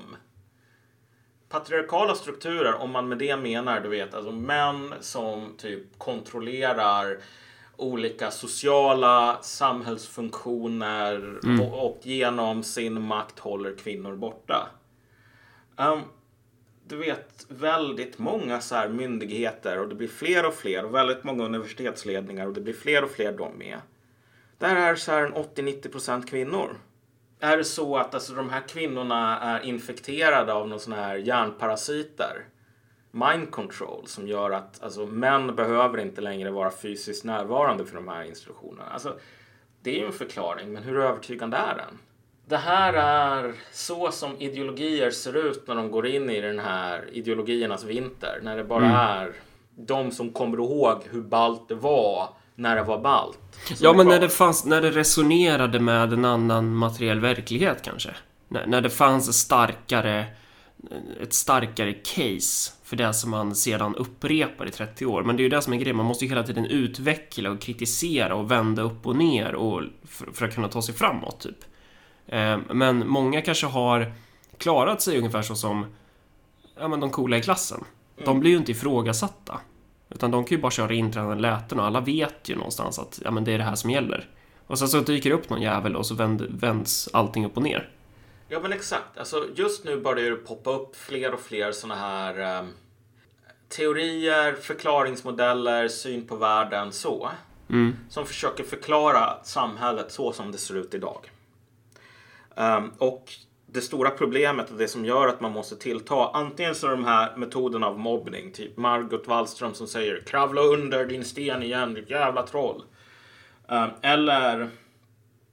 [1.48, 7.18] Patriarkala strukturer, om man med det menar, du vet, alltså män som typ kontrollerar
[7.76, 14.68] olika sociala samhällsfunktioner och, och genom sin makt håller kvinnor borta.
[15.76, 16.00] Ehm,
[16.86, 21.24] du vet, väldigt många så här myndigheter och det blir fler och fler och väldigt
[21.24, 23.78] många universitetsledningar och det blir fler och fler de med.
[24.58, 26.76] Där är så här en 80-90% kvinnor.
[27.40, 32.44] Är det så att alltså, de här kvinnorna är infekterade av någon sån här hjärnparasiter?
[33.10, 38.08] Mind control som gör att alltså, män behöver inte längre vara fysiskt närvarande för de
[38.08, 38.90] här institutionerna.
[38.90, 39.18] Alltså,
[39.82, 41.98] det är ju en förklaring, men hur övertygande är den?
[42.46, 47.08] Det här är så som ideologier ser ut när de går in i den här
[47.12, 48.40] ideologiernas vinter.
[48.42, 49.32] När det bara är
[49.76, 53.38] de som kommer ihåg hur ballt det var när det var ballt.
[53.80, 58.10] Ja, men när det, fanns, när det resonerade med en annan materiell verklighet kanske.
[58.48, 60.26] När, när det fanns ett starkare,
[61.22, 65.22] ett starkare case för det som man sedan upprepar i 30 år.
[65.22, 67.60] Men det är ju det som är grejen, man måste ju hela tiden utveckla och
[67.60, 71.58] kritisera och vända upp och ner och för, för att kunna ta sig framåt, typ.
[72.26, 74.12] Eh, Men många kanske har
[74.58, 75.86] klarat sig ungefär så som
[76.78, 77.84] ja, men de coola i klassen.
[78.24, 79.60] De blir ju inte ifrågasatta.
[80.14, 83.30] Utan de kan ju bara köra intränade läten och alla vet ju någonstans att ja,
[83.30, 84.28] men det är det här som gäller.
[84.66, 87.62] Och sen så dyker det upp någon jävel och så vänd, vänds allting upp och
[87.62, 87.90] ner.
[88.48, 89.18] Ja men exakt.
[89.18, 92.68] Alltså, just nu börjar det poppa upp fler och fler såna här ehm,
[93.68, 97.30] teorier, förklaringsmodeller, syn på världen så.
[98.08, 101.30] Som försöker förklara samhället så som det ser ut idag.
[102.56, 103.32] Ehm, och
[103.74, 107.04] det stora problemet och det som gör att man måste tillta antingen så är de
[107.04, 112.10] här metoderna av mobbning, typ Margot Wallström som säger kravla under din sten igen, ditt
[112.10, 112.82] jävla troll.
[113.68, 114.70] Eh, eller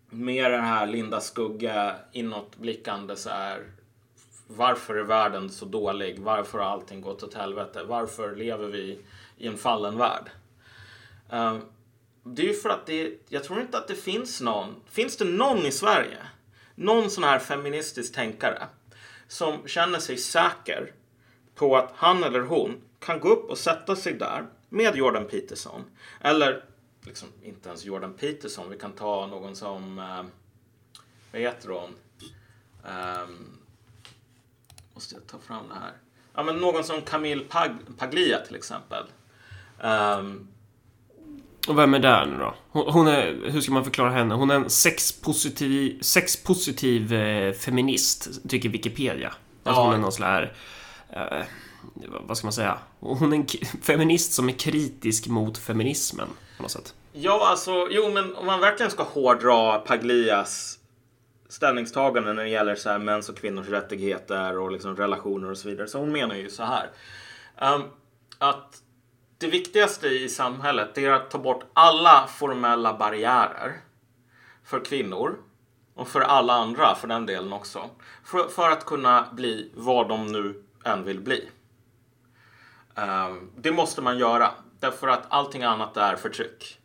[0.10, 3.64] mer den här Linda Skugge inåtblickande så här.
[4.48, 6.20] Varför är världen så dålig?
[6.20, 7.84] Varför har allting gått åt helvete?
[7.88, 9.00] Varför lever vi
[9.38, 10.30] i en fallen värld?
[11.32, 11.58] Eh,
[12.24, 15.26] det är ju för att det, jag tror inte att det finns någon, finns det
[15.26, 16.18] någon i Sverige,
[16.82, 18.68] någon sån här feministisk tänkare
[19.28, 20.94] som känner sig säker
[21.56, 25.84] på att han eller hon kan gå upp och sätta sig där med Jordan Peterson.
[26.20, 26.66] Eller
[27.02, 28.70] liksom inte ens Jordan Peterson.
[28.70, 30.24] Vi kan ta någon som, eh,
[31.32, 31.96] vad heter hon?
[32.84, 33.58] Um,
[34.94, 35.94] måste jag ta fram det här?
[36.34, 39.04] Ja, men någon som Camille Pag Paglia till exempel.
[39.84, 40.48] Um,
[41.68, 42.54] och vem är där nu då?
[42.70, 44.36] Hon, hon, är, hur ska man förklara henne?
[44.36, 49.34] Hon är en sexpositiv, sexpositiv eh, feminist, tycker Wikipedia.
[49.64, 49.86] Alltså ja.
[49.86, 50.54] hon är någon sån här...
[51.10, 51.46] Eh,
[52.28, 52.78] vad ska man säga?
[53.00, 53.48] Hon är en
[53.82, 56.94] feminist som är kritisk mot feminismen på något sätt.
[57.14, 60.80] Ja, alltså, jo, men om man verkligen ska hårdra Paglias
[61.50, 65.70] ställningstagande när det gäller så här mäns och kvinnors rättigheter och liksom relationer och så
[65.70, 65.88] vidare.
[65.88, 66.90] Så hon menar ju så här.
[67.76, 67.84] Um,
[68.38, 68.81] att
[69.42, 73.82] det viktigaste i samhället är att ta bort alla formella barriärer
[74.64, 75.38] för kvinnor
[75.94, 77.90] och för alla andra för den delen också.
[78.24, 81.50] För, för att kunna bli vad de nu än vill bli.
[82.96, 86.81] Um, det måste man göra därför att allting annat är förtryck.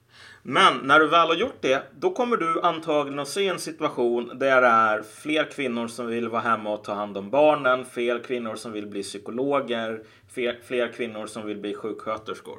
[0.49, 4.39] Men när du väl har gjort det, då kommer du antagligen att se en situation
[4.39, 8.19] där det är fler kvinnor som vill vara hemma och ta hand om barnen, fler
[8.23, 10.03] kvinnor som vill bli psykologer,
[10.35, 12.59] fler, fler kvinnor som vill bli sjuksköterskor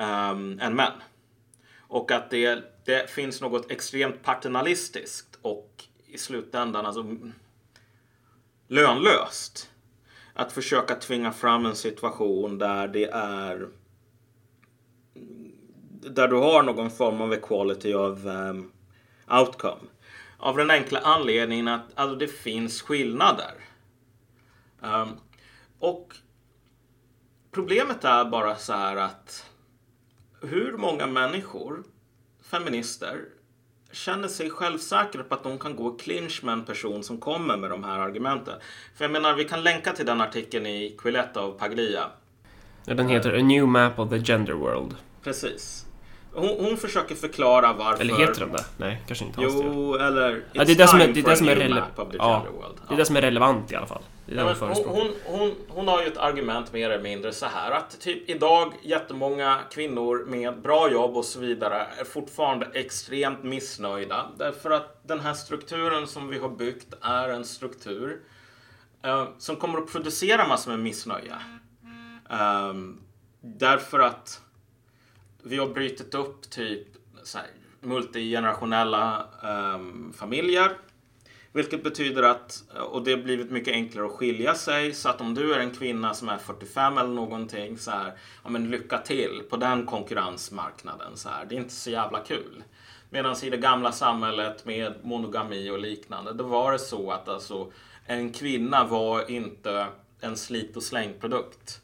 [0.00, 0.92] um, än män.
[1.80, 7.32] Och att det, det finns något extremt paternalistiskt och i slutändan alltså mm,
[8.68, 9.70] lönlöst
[10.34, 13.68] att försöka tvinga fram en situation där det är
[16.00, 18.72] där du har någon form av equality of um,
[19.30, 19.80] outcome.
[20.38, 23.54] Av den enkla anledningen att alltså, det finns skillnader.
[24.80, 25.08] Um,
[25.78, 26.14] och
[27.50, 29.46] problemet är bara så här att
[30.42, 31.82] hur många människor,
[32.42, 33.24] feminister,
[33.92, 37.70] känner sig självsäkra på att de kan gå clinch med en person som kommer med
[37.70, 38.54] de här argumenten.
[38.96, 42.10] För jag menar, vi kan länka till den artikeln i Quilletta av Paglia.
[42.84, 44.96] den heter A New Map of the Gender World.
[45.22, 45.86] Precis.
[46.34, 48.00] Hon, hon, försöker förklara varför...
[48.00, 48.64] Eller heter den det?
[48.76, 50.04] Nej, kanske inte alls Jo, det.
[50.04, 50.42] eller...
[50.52, 51.82] Ja, det är det som är, det är det som är rele-
[52.18, 52.46] ja,
[52.88, 54.02] Det är det som är relevant i alla fall.
[54.26, 58.00] Ja, hon, hon, hon, hon, har ju ett argument mer eller mindre så här att
[58.00, 64.26] typ idag jättemånga kvinnor med bra jobb och så vidare är fortfarande extremt missnöjda.
[64.38, 68.20] Därför att den här strukturen som vi har byggt är en struktur
[69.04, 71.34] eh, som kommer att producera massor med missnöje.
[72.30, 73.00] Um,
[73.40, 74.40] därför att
[75.42, 76.86] vi har brutit upp typ
[77.22, 77.46] så här,
[77.80, 79.26] multigenerationella
[79.74, 80.76] um, familjer.
[81.52, 84.94] Vilket betyder att, och det har blivit mycket enklare att skilja sig.
[84.94, 88.12] Så att om du är en kvinna som är 45 eller någonting så här,
[88.44, 91.44] ja men lycka till på den konkurrensmarknaden så här.
[91.44, 92.62] Det är inte så jävla kul.
[93.10, 97.72] Medan i det gamla samhället med monogami och liknande, då var det så att alltså
[98.06, 99.86] en kvinna var inte
[100.20, 101.80] en slit och slängprodukt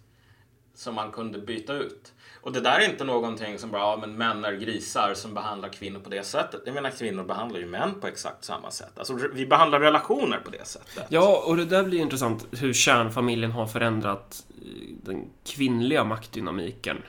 [0.75, 2.13] som man kunde byta ut.
[2.47, 5.69] Och det där är inte någonting som bara, ja men män är grisar som behandlar
[5.69, 6.63] kvinnor på det sättet.
[6.65, 8.99] Jag menar kvinnor behandlar ju män på exakt samma sätt.
[8.99, 11.07] Alltså vi behandlar relationer på det sättet.
[11.09, 14.65] Ja, och det där blir intressant hur kärnfamiljen har förändrat eh,
[15.03, 17.03] den kvinnliga maktdynamiken.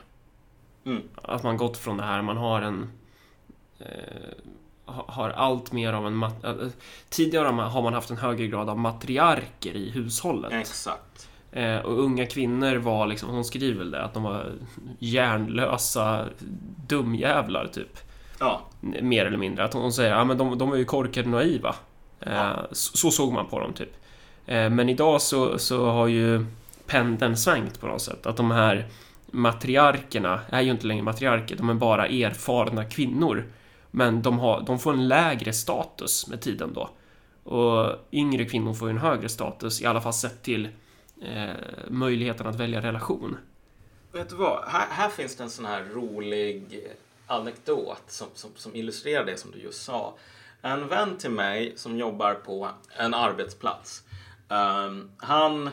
[0.85, 1.01] Mm.
[1.15, 2.91] Att man gått från det här, man har en
[3.79, 3.87] eh,
[4.85, 6.23] har allt mer av en...
[6.23, 6.67] Eh,
[7.09, 10.53] tidigare har man haft en högre grad av matriarker i hushållet.
[10.53, 11.29] Exakt.
[11.57, 14.51] Eh, och unga kvinnor var liksom, hon skriver väl det, att de var
[14.99, 16.25] hjärnlösa
[16.87, 17.97] dumjävlar typ.
[18.39, 18.61] Ja.
[19.01, 19.63] Mer eller mindre.
[19.63, 21.75] Att hon säger, ja men de, de är ju korkade naiva.
[22.19, 22.67] Eh, ja.
[22.71, 23.89] så, så, såg man på dem typ.
[24.45, 26.45] Eh, men idag så, så har ju
[26.85, 28.25] pendeln svängt på något sätt.
[28.25, 28.85] Att de här
[29.31, 33.45] matriarkerna är ju inte längre matriarker, de är bara erfarna kvinnor.
[33.91, 36.89] Men de, har, de får en lägre status med tiden då.
[37.51, 40.67] Och yngre kvinnor får ju en högre status, i alla fall sett till
[41.21, 41.55] eh,
[41.89, 43.37] möjligheten att välja relation.
[44.11, 44.67] Vet du vad?
[44.67, 46.87] Här, här, finns det en sån här rolig
[47.27, 50.13] anekdot som, som, som illustrerar det som du just sa.
[50.61, 54.03] En vän till mig som jobbar på en arbetsplats.
[54.49, 55.69] Um, han,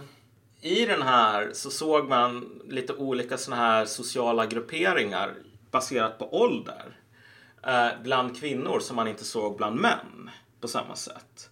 [0.61, 5.35] I den här så såg man lite olika såna här sociala grupperingar
[5.71, 6.99] baserat på ålder.
[7.67, 10.31] Uh, bland kvinnor som man inte såg bland män
[10.61, 11.51] på samma sätt.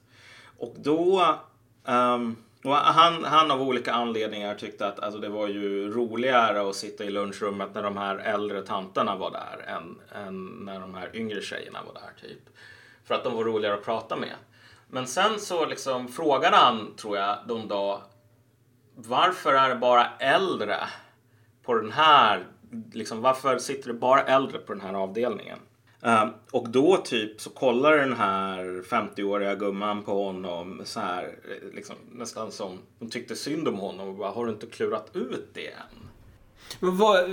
[0.58, 1.38] Och då
[1.84, 6.76] um, och han, han av olika anledningar tyckte att alltså, det var ju roligare att
[6.76, 11.16] sitta i lunchrummet när de här äldre tanterna var där än, än när de här
[11.16, 12.28] yngre tjejerna var där.
[12.28, 12.40] typ.
[13.04, 14.34] För att de var roligare att prata med.
[14.88, 18.02] Men sen så liksom frågade han, tror jag, de då
[18.94, 20.76] varför är det bara äldre
[21.62, 22.46] på den här,
[22.92, 25.58] liksom varför sitter det bara äldre på den här avdelningen?
[26.04, 31.74] Um, och då typ så kollar den här 50-åriga gumman på honom så här eh,
[31.74, 35.48] liksom, nästan som hon tyckte synd om honom och bara har du inte klurat ut
[35.54, 36.08] det än?
[36.80, 37.26] Men vad,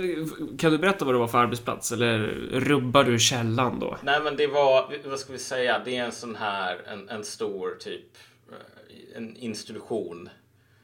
[0.58, 1.92] kan du berätta vad det var för arbetsplats?
[1.92, 2.18] Eller
[2.52, 3.96] rubbar du källan då?
[4.02, 7.24] Nej men det var, vad ska vi säga, det är en sån här, en, en
[7.24, 8.16] stor typ,
[8.50, 10.28] eh, en institution.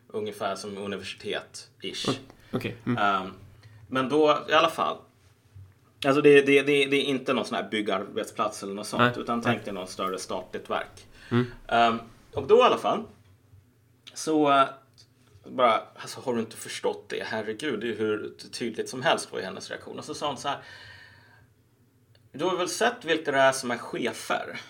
[0.09, 2.19] Ungefär som universitet-ish.
[2.53, 2.77] Okej.
[2.87, 3.23] Mm.
[3.23, 3.33] Um,
[3.89, 4.97] men då, i alla fall.
[6.05, 9.01] Alltså det, det, det, det är inte någon sån här byggarbetsplats eller något sånt.
[9.01, 11.07] Nej, Utan tänk dig något större statligt verk.
[11.31, 11.47] Mm.
[11.69, 12.01] Um,
[12.33, 13.03] och då i alla fall.
[14.15, 14.65] Så uh,
[15.45, 17.25] bara, alltså har du inte förstått det?
[17.27, 19.99] Herregud, det är ju hur tydligt som helst var hennes reaktion.
[19.99, 20.59] Och så sa hon så här.
[22.33, 24.61] Du har väl sett vilka det är som är chefer?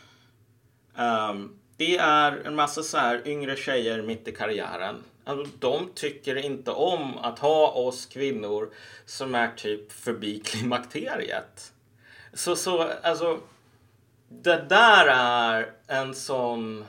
[0.97, 5.03] Ehm, det är en massa så här yngre tjejer mitt i karriären.
[5.27, 8.71] Alltså, de tycker inte om att ha oss kvinnor
[9.07, 11.73] som är typ förbi klimakteriet.
[12.33, 13.39] Så, så alltså.
[14.29, 16.85] Det där är en sån...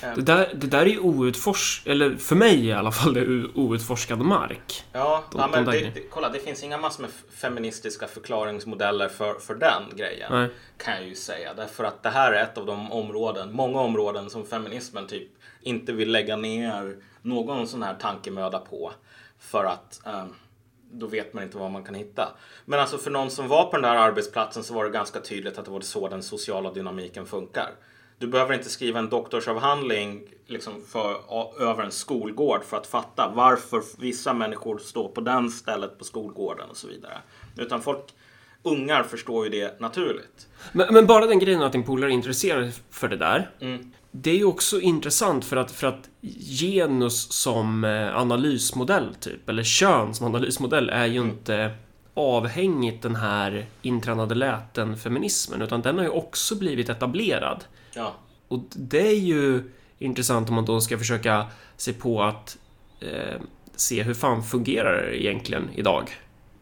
[0.00, 1.86] Det där, det där är ju outforsk...
[1.86, 4.84] Eller för mig i alla fall, det är outforskad mark.
[4.92, 9.08] Ja, De- ja men de det, det, kolla det finns inga massor med feministiska förklaringsmodeller
[9.08, 10.32] för, för den grejen.
[10.32, 10.48] Nej.
[10.76, 11.54] Kan jag ju säga.
[11.54, 15.28] Därför att det här är ett av de områden, många områden som feminismen typ
[15.60, 18.92] inte vill lägga ner någon sån här tankemöda på.
[19.38, 20.34] För att ehm,
[20.92, 22.28] då vet man inte vad man kan hitta.
[22.64, 25.58] Men alltså för någon som var på den där arbetsplatsen så var det ganska tydligt
[25.58, 27.70] att det var så den sociala dynamiken funkar.
[28.18, 31.16] Du behöver inte skriva en doktorsavhandling liksom för,
[31.62, 36.70] över en skolgård för att fatta varför vissa människor står på den stället på skolgården
[36.70, 37.18] och så vidare.
[37.56, 38.14] Utan folk,
[38.62, 40.48] ungar förstår ju det naturligt.
[40.72, 43.50] Men, men bara den grejen att din polare är intresserad för det där.
[43.60, 43.92] Mm.
[44.14, 46.08] Det är ju också intressant för att, för att
[46.60, 51.74] genus som eh, analysmodell typ, eller kön som analysmodell är ju inte
[52.14, 57.64] avhängigt den här intränade läten-feminismen, utan den har ju också blivit etablerad.
[57.94, 58.14] Ja,
[58.48, 61.46] Och det är ju intressant om man då ska försöka
[61.76, 62.58] se på att
[63.00, 63.40] eh,
[63.76, 66.10] se hur fan fungerar det egentligen idag.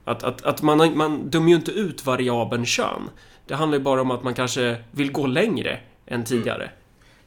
[0.05, 3.11] Att, att, att man, man dömer ju inte ut variabeln kön.
[3.47, 6.71] Det handlar ju bara om att man kanske vill gå längre än tidigare.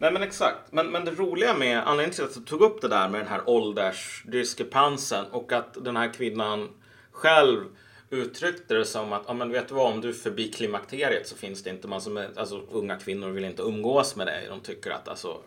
[0.03, 0.71] Nej men exakt.
[0.71, 3.27] Men, men det roliga med anledningen till att jag tog upp det där med den
[3.27, 6.69] här åldersdiskrepansen och att den här kvinnan
[7.11, 7.65] själv
[8.09, 11.35] uttryckte det som att, ja men vet du vad, om du är förbi klimakteriet så
[11.35, 14.47] finns det inte massor med, alltså unga kvinnor vill inte umgås med dig.
[14.49, 15.37] De tycker att alltså,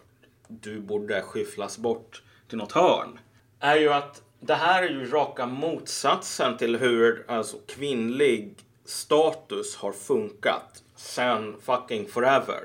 [0.49, 3.19] du borde skyfflas bort till något hörn.
[3.61, 8.55] Är ju att det här är ju raka motsatsen till hur alltså, kvinnlig
[8.85, 12.63] status har funkat sen fucking forever.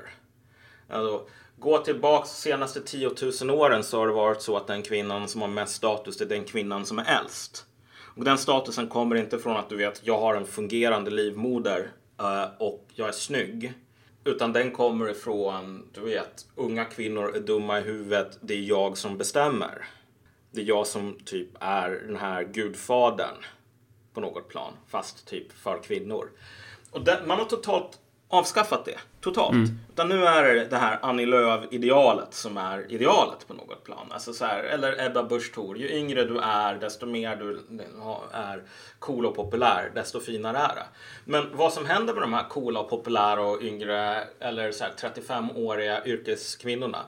[0.88, 1.26] Alltså,
[1.62, 3.10] gå tillbaks de senaste 10
[3.42, 6.26] 000 åren så har det varit så att den kvinnan som har mest status är
[6.26, 7.66] den kvinnan som är äldst.
[8.16, 12.44] Och den statusen kommer inte från att du vet, jag har en fungerande livmoder eh,
[12.58, 13.72] och jag är snygg.
[14.24, 18.98] Utan den kommer ifrån, du vet, unga kvinnor är dumma i huvudet, det är jag
[18.98, 19.88] som bestämmer.
[20.50, 23.36] Det är jag som typ är den här gudfadern
[24.14, 26.30] på något plan, fast typ för kvinnor.
[26.90, 27.98] Och den, man har totalt
[28.28, 28.98] avskaffat det.
[29.22, 29.70] Totalt.
[29.92, 34.06] Utan nu är det det här Annie Lööf-idealet som är idealet på något plan.
[34.10, 35.78] Alltså så här, eller Ebba Busch Thor.
[35.78, 37.62] Ju yngre du är, desto mer du
[38.32, 38.62] är
[38.98, 40.86] cool och populär, desto finare är det.
[41.24, 44.92] Men vad som händer med de här coola och populära och yngre, eller så här
[44.92, 46.98] 35-åriga yrkeskvinnorna.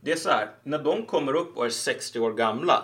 [0.00, 2.82] Det är så här, när de kommer upp och är 60 år gamla.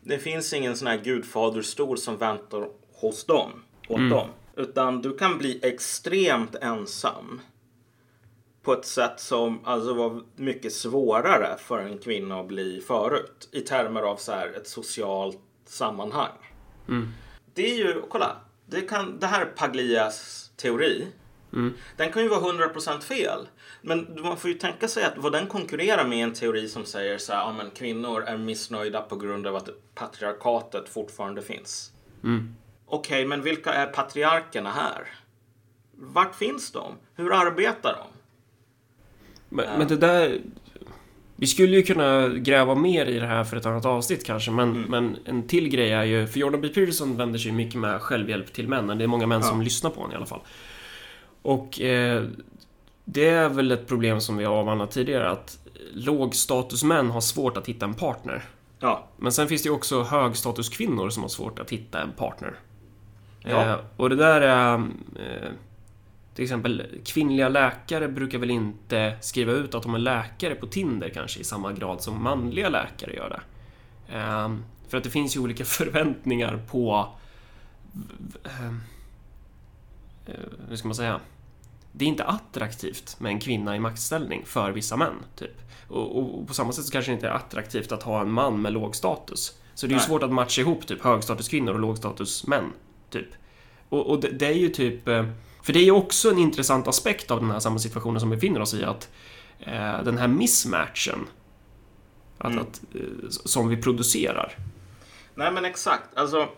[0.00, 3.50] Det finns ingen sån här gudfaderstol som väntar hos dem,
[3.88, 4.28] åt dem.
[4.56, 7.40] Utan du kan bli extremt ensam.
[8.62, 13.48] På ett sätt som alltså var mycket svårare för en kvinna att bli förut.
[13.52, 16.32] I termer av så här, ett socialt sammanhang.
[17.54, 18.36] Det är ju, kolla.
[18.66, 21.06] Det, kan, det här är Paglias teori.
[21.96, 23.48] Den kan ju vara 100% fel.
[23.82, 26.84] Men man får ju tänka sig att vad den konkurrerar med är en teori som
[26.84, 31.92] säger så här, ja men kvinnor är missnöjda på grund av att patriarkatet fortfarande finns.
[32.86, 35.08] Okej, men vilka är patriarkerna här?
[35.92, 36.94] Vart finns de?
[37.14, 38.17] Hur arbetar de?
[39.48, 40.40] Men, men det där...
[41.36, 44.82] Vi skulle ju kunna gräva mer i det här för ett annat avsnitt kanske, men,
[44.82, 46.26] men en till grej är ju...
[46.26, 46.68] För Jordan B.
[46.68, 48.98] Peterson vänder sig mycket med självhjälp till männen.
[48.98, 50.40] Det är många män som lyssnar på honom i alla fall.
[51.42, 52.24] Och eh,
[53.04, 55.58] det är väl ett problem som vi har avhandlat tidigare, att
[55.92, 58.44] lågstatusmän har svårt att hitta en partner.
[58.80, 62.54] Ja, Men sen finns det ju också högstatuskvinnor som har svårt att hitta en partner.
[63.40, 63.64] Ja.
[63.64, 64.74] Eh, och det där är...
[64.74, 65.48] Eh,
[66.38, 71.08] till exempel kvinnliga läkare brukar väl inte skriva ut att de är läkare på Tinder
[71.08, 73.40] kanske i samma grad som manliga läkare gör det.
[74.16, 74.54] Eh,
[74.88, 77.08] för att det finns ju olika förväntningar på...
[78.44, 78.66] Eh,
[80.26, 80.34] eh,
[80.68, 81.20] hur ska man säga?
[81.92, 85.14] det är inte attraktivt med en kvinna i maktställning för vissa män.
[85.36, 85.56] Typ.
[85.88, 88.30] Och, och, och på samma sätt så kanske det inte är attraktivt att ha en
[88.30, 89.60] man med låg status.
[89.74, 92.72] Så det är ju svårt att matcha ihop typ högstatuskvinnor och lågstatusmän.
[93.10, 93.28] Typ.
[93.88, 95.08] Och, och det, det är ju typ...
[95.68, 98.60] För det är ju också en intressant aspekt av den här samhällssituationen som vi befinner
[98.60, 99.08] oss i att
[99.60, 101.26] eh, den här mismatchen
[102.38, 102.58] att, Mm.
[102.58, 104.52] att, eh, som vi producerar.
[105.34, 106.16] Nej men exakt.
[106.16, 106.48] Alltså,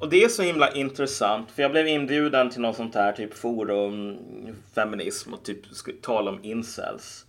[0.00, 1.50] och det är så himla intressant.
[1.50, 4.16] För jag blev inbjuden till något sånt här typ forum,
[4.74, 5.62] feminism och typ
[6.02, 7.26] tala om incels.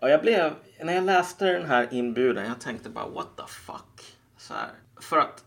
[0.00, 0.52] Och jag blev,
[0.84, 4.16] när jag läste den här inbjudan, jag tänkte bara what the fuck.
[4.38, 4.70] Så här.
[5.00, 5.44] För att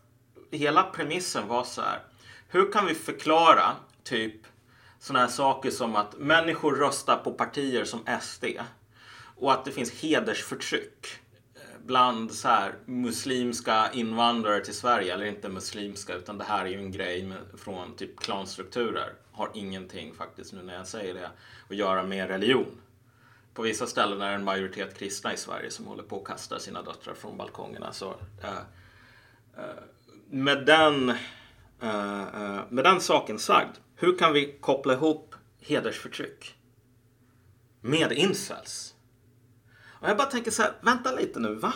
[0.50, 1.98] hela premissen var så här.
[2.48, 3.72] Hur kan vi förklara
[4.04, 4.34] typ
[4.98, 8.44] sådana här saker som att människor röstar på partier som SD
[9.36, 11.06] och att det finns hedersförtryck
[11.54, 16.68] eh, bland så här muslimska invandrare till Sverige, eller inte muslimska utan det här är
[16.68, 19.12] ju en grej med, från typ klanstrukturer.
[19.32, 21.30] Har ingenting faktiskt nu när jag säger det
[21.70, 22.80] att göra med religion.
[23.54, 26.58] På vissa ställen är det en majoritet kristna i Sverige som håller på att kasta
[26.58, 27.92] sina döttrar från balkongerna.
[27.92, 28.50] Så, äh,
[29.56, 29.64] äh,
[30.30, 31.10] med, den,
[31.80, 36.54] äh, med den saken sagd, hur kan vi koppla ihop hedersförtryck
[37.80, 38.94] med incels?
[39.84, 41.72] Och jag bara tänker så här, vänta lite nu, va?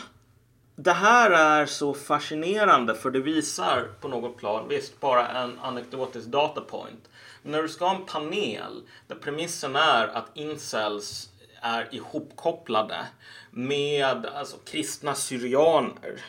[0.76, 6.26] Det här är så fascinerande för det visar på något plan, visst bara en anekdotisk
[6.26, 7.08] datapoint.
[7.42, 11.30] Men när du ska ha en panel där premissen är att incels
[11.62, 13.06] är ihopkopplade
[13.50, 16.24] med alltså, kristna syrianer.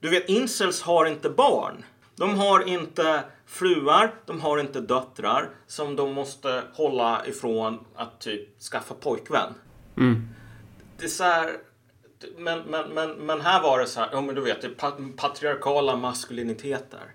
[0.00, 1.84] Du vet, incels har inte barn.
[2.20, 8.62] De har inte fruar, de har inte döttrar som de måste hålla ifrån att typ
[8.62, 9.54] skaffa pojkvän.
[10.98, 11.56] Det är så här,
[12.36, 14.68] men, men, men, men här var det så här, ja men du vet, det
[15.16, 17.14] patriarkala maskuliniteter.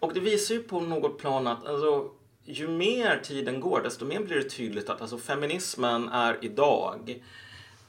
[0.00, 2.10] Och det visar ju på något plan att alltså,
[2.44, 7.22] ju mer tiden går desto mer blir det tydligt att alltså, feminismen är idag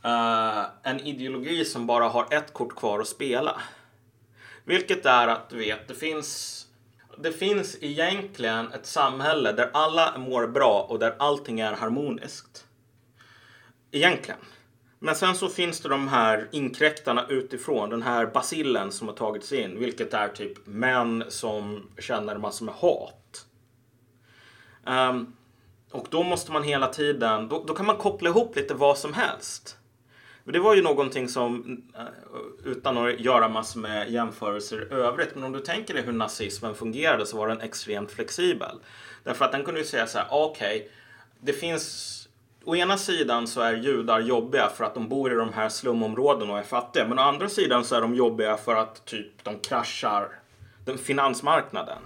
[0.03, 3.61] eh, en ideologi som bara har ett kort kvar att spela.
[4.65, 6.55] Vilket är att du vet, det finns
[7.21, 12.65] det finns egentligen ett samhälle där alla mår bra och där allting är harmoniskt.
[13.91, 14.39] Egentligen.
[14.99, 19.51] Men sen så finns det de här inkräktarna utifrån, den här basillen som har tagits
[19.51, 23.45] in, vilket är typ män som känner massor med hat.
[24.85, 25.35] Um,
[25.91, 29.13] och då måste man hela tiden, då, då kan man koppla ihop lite vad som
[29.13, 29.78] helst.
[30.49, 32.01] Men Det var ju någonting som, eh,
[32.65, 36.75] utan att göra massor med jämförelser i övrigt, men om du tänker dig hur nazismen
[36.75, 38.79] fungerade så var den extremt flexibel.
[39.23, 40.91] Därför att den kunde ju säga så här, okej,
[41.39, 42.15] det finns
[42.65, 46.53] Å ena sidan så är judar jobbiga för att de bor i de här slumområdena
[46.53, 47.07] och är fattiga.
[47.07, 50.27] Men å andra sidan så är de jobbiga för att typ de kraschar
[50.85, 51.97] den finansmarknaden.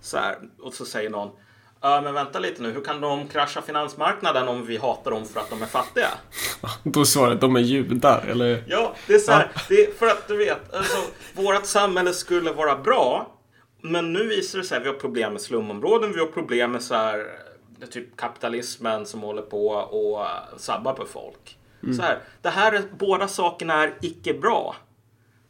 [0.00, 1.30] Så här, och så säger någon,
[1.84, 5.40] ja men vänta lite nu, hur kan de krascha finansmarknaden om vi hatar dem för
[5.40, 6.08] att de är fattiga?
[6.82, 8.64] Då är svaret, de är judar, eller?
[8.66, 10.96] Ja, det är så här, det är för att du vet, alltså,
[11.34, 13.30] vårt samhälle skulle vara bra.
[13.80, 16.82] Men nu visar det sig att vi har problem med slumområden, vi har problem med
[16.82, 17.26] så här,
[17.90, 20.26] typ kapitalismen som håller på och
[20.60, 21.58] sabbar på folk.
[21.96, 24.76] Så här, det här är, båda sakerna är icke bra.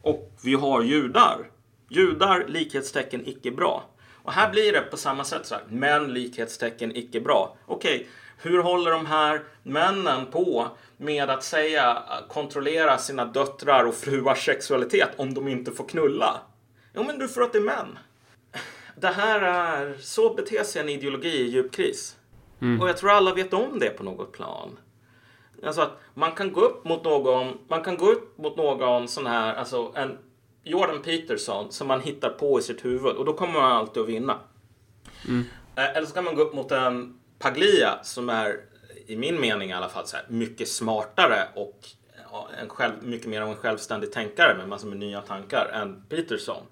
[0.03, 1.51] Och vi har judar.
[1.89, 3.85] Judar, likhetstecken, icke bra.
[4.25, 7.57] Och här blir det på samma sätt så här, män, likhetstecken, icke bra.
[7.67, 8.09] Okej,
[8.39, 15.09] hur håller de här männen på med att säga, kontrollera sina döttrar och fruars sexualitet
[15.17, 16.41] om de inte får knulla?
[16.95, 17.99] Jo, men du för att det är män.
[18.97, 22.17] Det här är, så beter sig en ideologi i djup kris.
[22.81, 24.79] Och jag tror alla vet om det på något plan.
[25.67, 29.27] Alltså att man kan gå upp mot någon, man kan gå upp mot någon sån
[29.27, 30.19] här, alltså en
[30.65, 34.09] Jordan Peterson som man hittar på i sitt huvud och då kommer man alltid att
[34.09, 34.39] vinna.
[35.77, 38.61] Eh, Eller så kan man gå upp mot en Paglia som är,
[39.07, 41.81] i min mening i alla fall, så här, mycket smartare och
[42.63, 46.63] en själv, mycket mer av en självständig tänkare med massor med nya tankar än Peterson.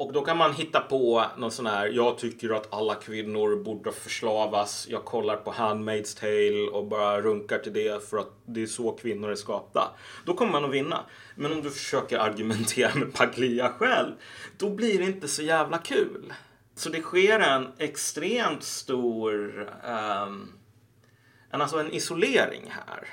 [0.00, 3.92] Och då kan man hitta på någon sån här, jag tycker att alla kvinnor borde
[3.92, 8.66] förslavas, jag kollar på Handmaid's Tale och bara runkar till det för att det är
[8.66, 9.90] så kvinnor är skapta.
[10.24, 11.00] Då kommer man att vinna.
[11.34, 14.12] Men om du försöker argumentera med Paglia själv,
[14.58, 16.32] då blir det inte så jävla kul.
[16.74, 19.68] Så det sker en extremt stor
[20.24, 20.52] um,
[21.50, 23.08] en, alltså en isolering här.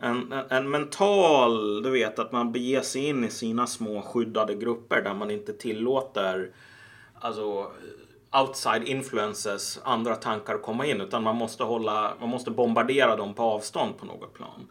[0.00, 4.54] En, en, en mental, du vet att man beger sig in i sina små skyddade
[4.54, 6.50] grupper där man inte tillåter
[7.14, 7.72] alltså,
[8.32, 13.34] outside influences, andra tankar att komma in utan man måste, hålla, man måste bombardera dem
[13.34, 14.68] på avstånd på något plan.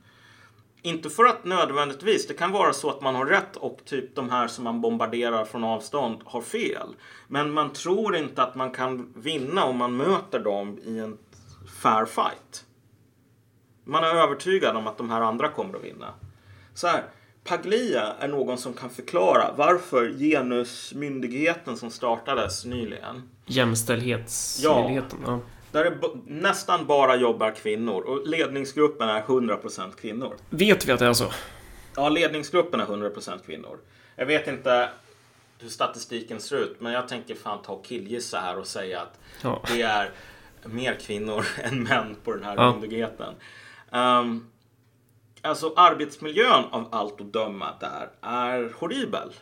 [0.81, 4.29] Inte för att nödvändigtvis, det kan vara så att man har rätt och typ de
[4.29, 6.87] här som man bombarderar från avstånd har fel.
[7.27, 11.17] Men man tror inte att man kan vinna om man möter dem i en
[11.81, 12.65] fair fight.
[13.87, 16.13] Man är övertygad om att de här andra kommer att vinna.
[16.73, 17.03] Så här,
[17.43, 25.19] Paglia är någon som kan förklara varför genusmyndigheten som startades nyligen Jämställdhetsmyndigheten.
[25.25, 25.39] Ja.
[25.71, 30.35] där det nästan bara jobbar kvinnor och ledningsgruppen är 100% kvinnor.
[30.49, 31.25] Vet vi att det är så?
[31.95, 33.77] Ja, ledningsgruppen är 100% kvinnor.
[34.15, 34.89] Jag vet inte
[35.59, 39.19] hur statistiken ser ut, men jag tänker fan ta och killgissa här och säga att
[39.41, 39.61] Ja.
[39.67, 40.11] det är
[40.63, 42.71] mer kvinnor än män på den här Ja.
[42.71, 43.33] myndigheten.
[43.91, 44.47] Um,
[45.41, 49.33] alltså arbetsmiljön av allt att döma där är horribel.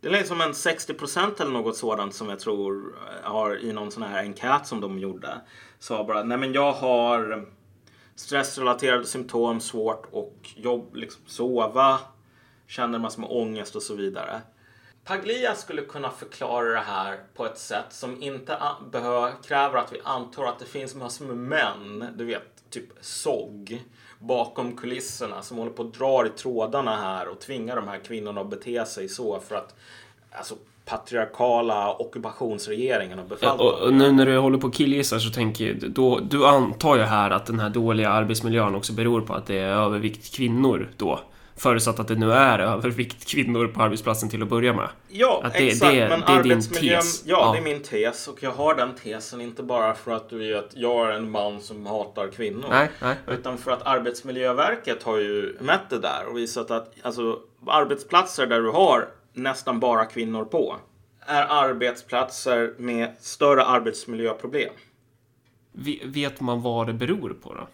[0.00, 2.94] Det är liksom en 60% eller något sådant som jag tror
[3.24, 5.40] eh, har i någon sån här enkät som de gjorde.
[5.78, 7.46] Sa bara, nej men jag har
[8.14, 11.98] stressrelaterade symptom, svårt och jobb, liksom, sova,
[12.66, 14.40] känner massor med ångest och så vidare.
[15.04, 18.58] Paglia skulle kunna förklara det här på ett sätt som inte
[19.44, 23.82] kräver att vi antar att det finns massor med män, du vet, typ SOG,
[24.18, 28.40] bakom kulisserna som håller på att dra i trådarna här och tvingar de här kvinnorna
[28.40, 29.74] att bete sig så för att
[30.32, 33.80] alltså, patriarkala ockupationsregeringen har Ja, befallt och, dem.
[33.82, 37.02] och nu när du håller på och killgissar så tänker jag, då, du antar ju
[37.02, 41.20] här att den här dåliga arbetsmiljön också beror på att det är övervikt kvinnor då.
[41.56, 44.88] Förutsatt att det nu är övervikt kvinnor på arbetsplatsen till att börja med.
[45.08, 45.92] Ja, Att det- exakt.
[45.94, 47.22] det- men det är din tes.
[47.26, 47.52] Ja, Ja.
[47.52, 48.28] det är min tes.
[48.28, 51.60] Och jag har den tesen inte bara för att du vet, jag är en man
[51.60, 52.66] som hatar kvinnor.
[52.70, 53.16] Nej, nej.
[53.26, 58.60] Utan för att Arbetsmiljöverket har ju mätt det där och visat att alltså, arbetsplatser där
[58.60, 60.76] du har nästan bara kvinnor på
[61.26, 64.72] är arbetsplatser med större arbetsmiljöproblem.
[66.04, 67.66] Vet man vad det beror på då?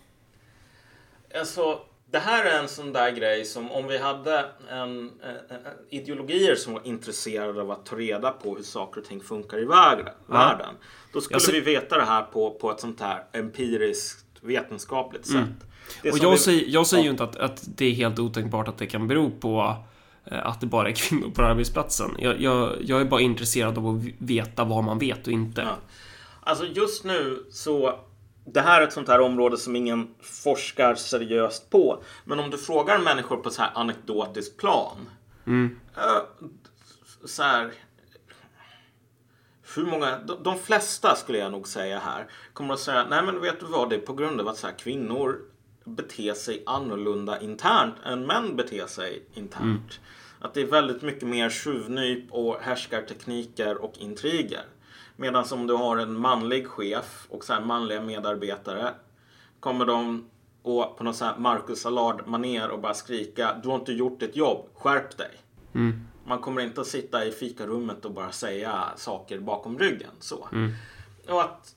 [1.38, 1.78] Alltså,
[2.10, 5.56] det här är en sån där grej som om vi hade en, eh, eh,
[5.90, 9.64] ideologier som var intresserade av att ta reda på hur saker och ting funkar i
[9.64, 10.08] världen.
[10.26, 10.74] världen
[11.12, 15.34] då skulle ser- vi veta det här på, på ett sånt här empiriskt vetenskapligt sätt.
[15.36, 15.54] Mm.
[16.04, 17.04] Och som jag vi- säger, jag säger Ja.
[17.04, 19.76] ju inte att, att det är helt otänkbart att det kan bero på
[20.24, 22.10] eh, att det bara är kvinnor på arbetsplatsen.
[22.18, 25.60] Jag, jag, jag är bara intresserad av att veta vad man vet och inte.
[25.60, 25.76] Ja.
[26.42, 28.00] Alltså just nu så
[28.52, 32.02] det här är ett sånt här område som ingen forskar seriöst på.
[32.24, 34.96] Men om du frågar människor på så här anekdotiskt plan.
[35.96, 36.22] eh,
[37.24, 37.72] så här.
[39.76, 43.40] Hur många, de, de flesta skulle jag nog säga här kommer att säga nej men
[43.40, 45.38] vet du vad det är på grund av att så här, kvinnor
[45.84, 50.00] beter sig annorlunda internt än män beter sig internt.
[50.40, 54.64] Att det är väldigt mycket mer tjuvnyp och härskartekniker och intriger.
[55.20, 58.94] Medan om du har en manlig chef och så manliga medarbetare
[59.60, 60.30] kommer de
[60.62, 64.20] och på något så här Marcus Allard maner och bara skrika du har inte gjort
[64.20, 65.30] ditt jobb, skärp dig.
[66.26, 70.10] Man kommer inte att sitta i fikarummet och bara säga saker bakom ryggen.
[70.20, 70.48] Så.
[71.28, 71.74] Och att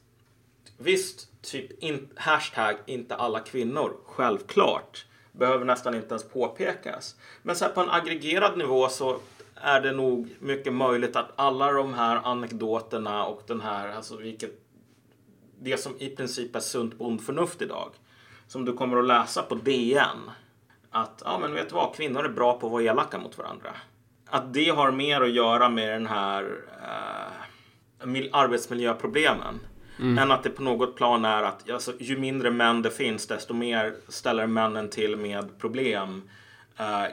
[0.78, 5.06] visst, typ in, hashtag inte alla kvinnor, självklart.
[5.32, 7.16] Behöver nästan inte ens påpekas.
[7.42, 9.20] Men så på en aggregerad nivå så
[9.64, 14.52] är det nog mycket möjligt att alla de här anekdoterna och den här, alltså vilket,
[15.62, 17.90] det som i princip är sunt bondförnuft idag.
[18.48, 20.32] Som du kommer att läsa på DN.
[20.92, 23.70] Att, ja men vet du vad, kvinnor är bra på att vara elaka mot varandra.
[24.30, 26.44] Att det har mer att göra med den här
[26.82, 29.60] eh, mil- arbetsmiljöproblemen.
[30.00, 33.54] Än att det på något plan är att alltså, ju mindre män det finns desto
[33.54, 36.30] mer ställer männen till med problem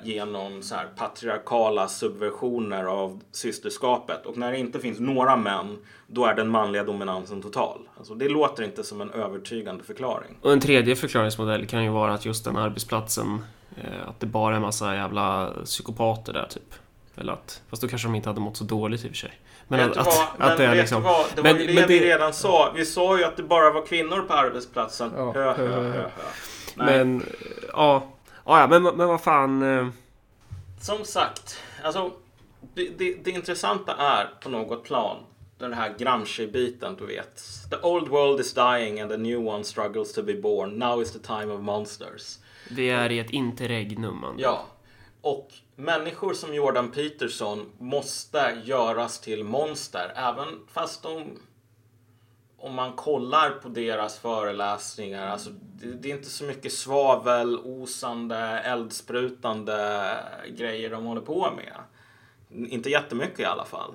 [0.02, 4.26] genom så här, patriarkala subversioner av systerskapet.
[4.26, 7.78] Och när det inte finns några män då är den manliga dominansen total.
[7.98, 10.36] Alltså, det låter inte som en övertygande förklaring.
[10.42, 13.44] Och en tredje förklaringsmodell kan ju vara att just den arbetsplatsen,
[13.76, 16.74] eh, att det bara är en massa jävla psykopater där typ.
[17.16, 19.32] Eller att, fast då kanske de inte hade mått så dåligt i och för sig.
[19.68, 20.14] Men att, att, vad?
[20.16, 21.02] att Men det är liksom...
[21.02, 21.26] vad?
[21.36, 22.72] Det Men- var ju det men vi det- redan sa.
[22.76, 25.10] Vi sa ju att det bara var kvinnor på arbetsplatsen.
[25.16, 26.08] Ja, Hö, hö, hö, hö.
[26.74, 27.22] Men,
[27.72, 28.02] ja.
[28.50, 29.62] Ja, ja, men, men vad fan.
[29.62, 29.88] eh,
[30.80, 32.12] Som sagt, alltså,
[32.74, 35.16] det, det, det intressanta är på något plan
[35.58, 37.42] den här Gramsci-biten, du vet.
[37.70, 40.70] The old world is dying and the new one struggles to be born.
[40.78, 42.38] Now is the time of monsters.
[42.70, 44.24] Vi är i ett interregnum.
[44.38, 44.64] Ja.
[45.20, 50.12] Och människor som Jordan Peterson måste göras till monster.
[50.16, 51.38] Även fast de...
[52.62, 58.36] Om man kollar på deras föreläsningar, alltså det, det är inte så mycket svavel, osande,
[58.64, 60.16] eldsprutande
[60.48, 61.76] grejer de håller på med.
[62.70, 63.94] Inte jättemycket i alla fall.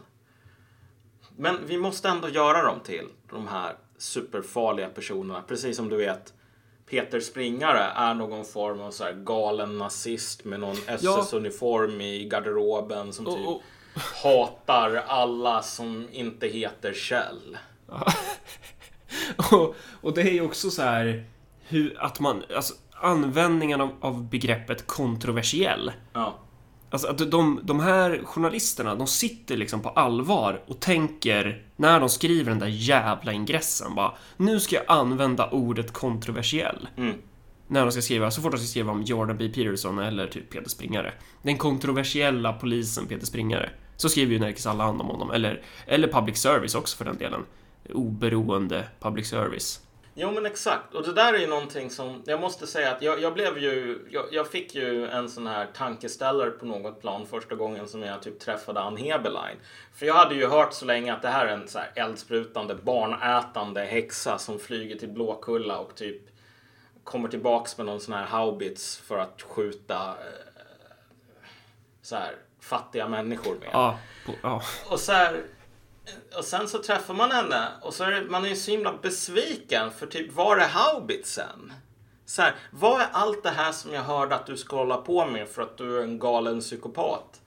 [1.37, 5.41] Men vi måste ändå göra dem till de här superfarliga personerna.
[5.41, 6.33] Precis som du vet,
[6.89, 13.13] Peter Springare är någon form av så här galen nazist med någon SS-uniform i garderoben
[13.13, 13.61] som typ Och- och-
[14.23, 17.57] hatar alla som inte heter Kjell.
[19.51, 21.25] Och, och det är ju också så här
[21.67, 25.91] hur, att man, alltså användningen av, av begreppet kontroversiell.
[26.13, 26.35] Ja.
[26.89, 32.09] Alltså att de, de här journalisterna, de sitter liksom på allvar och tänker när de
[32.09, 36.87] skriver den där jävla ingressen bara Nu ska jag använda ordet kontroversiell.
[36.97, 37.15] Mm.
[37.67, 39.49] När de ska skriva, så fort de ska skriva om Jordan B.
[39.49, 41.13] Peterson eller typ Peter Springare.
[41.41, 43.69] Den kontroversiella polisen Peter Springare.
[43.95, 45.31] Så skriver ju Nerikes Allehanda om honom.
[45.31, 47.41] Eller, eller public service också för den delen.
[47.89, 49.81] Oberoende public service.
[50.17, 50.93] Jo men exakt.
[50.93, 53.99] Och det där är ju någonting som jag måste säga att jag, jag blev ju,
[54.09, 58.21] jag, jag fick ju en sån här tankeställare på något plan första gången som jag
[58.21, 59.57] typ träffade Ann Heberlein.
[59.93, 62.75] För jag hade ju hört så länge att det här är en så här eldsprutande,
[62.75, 66.21] barnätande häxa som flyger till Blåkulla och typ
[67.03, 70.15] kommer tillbaks med någon sån här haubits för att skjuta eh,
[72.01, 73.69] så här fattiga människor med.
[73.73, 74.61] Ja, på, ja.
[74.89, 75.43] Och så här,
[76.37, 78.93] och sen så träffar man henne och så är det, man är ju så himla
[79.01, 81.73] besviken för typ var är haubitsen?
[82.25, 85.25] Så här, vad är allt det här som jag hörde att du ska hålla på
[85.25, 87.41] med för att du är en galen psykopat?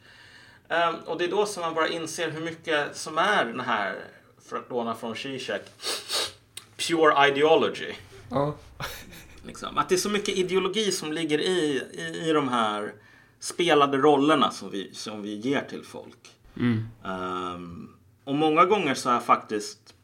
[0.69, 4.05] Ehm, och det är då som man bara inser hur mycket som är den här,
[4.49, 5.63] för att låna från Zizek,
[6.77, 7.93] pure ideology.
[8.31, 8.55] ja.
[9.47, 9.79] Liksom.
[9.79, 12.93] Att det är så mycket ideologi som ligger i, i, i de här
[13.41, 16.31] spelade rollerna som vi, som vi ger till folk.
[16.57, 16.89] Mm.
[17.05, 17.98] Ehm,
[18.29, 19.95] och många gånger så är faktiskt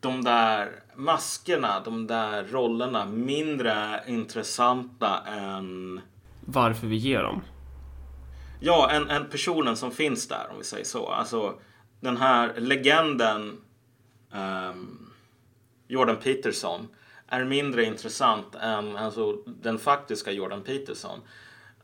[0.00, 6.00] de där maskerna, de där rollerna mindre intressanta än
[6.40, 7.42] Varför vi ger dem.
[8.60, 11.08] Ja, en, en personen som finns där om vi säger så.
[11.08, 11.54] Alltså
[12.00, 13.60] den här legenden
[14.32, 15.10] ehm,
[15.88, 16.88] Jordan Peterson
[17.28, 21.20] är mindre intressant än alltså, den faktiska Jordan Peterson.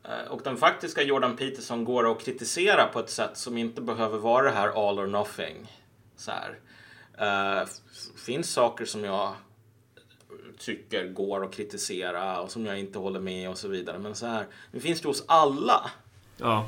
[0.03, 4.17] Eh, Och den faktiska Jordan Peterson går att kritisera på ett sätt som inte behöver
[4.17, 5.71] vara det här all or nothing.
[6.15, 6.59] Så här.
[7.63, 7.69] F-
[8.25, 9.33] finns saker som jag
[10.57, 13.99] tycker går att kritisera och som jag inte håller med och så vidare.
[13.99, 15.91] Men så här, det finns det hos alla.
[16.37, 16.65] Ja.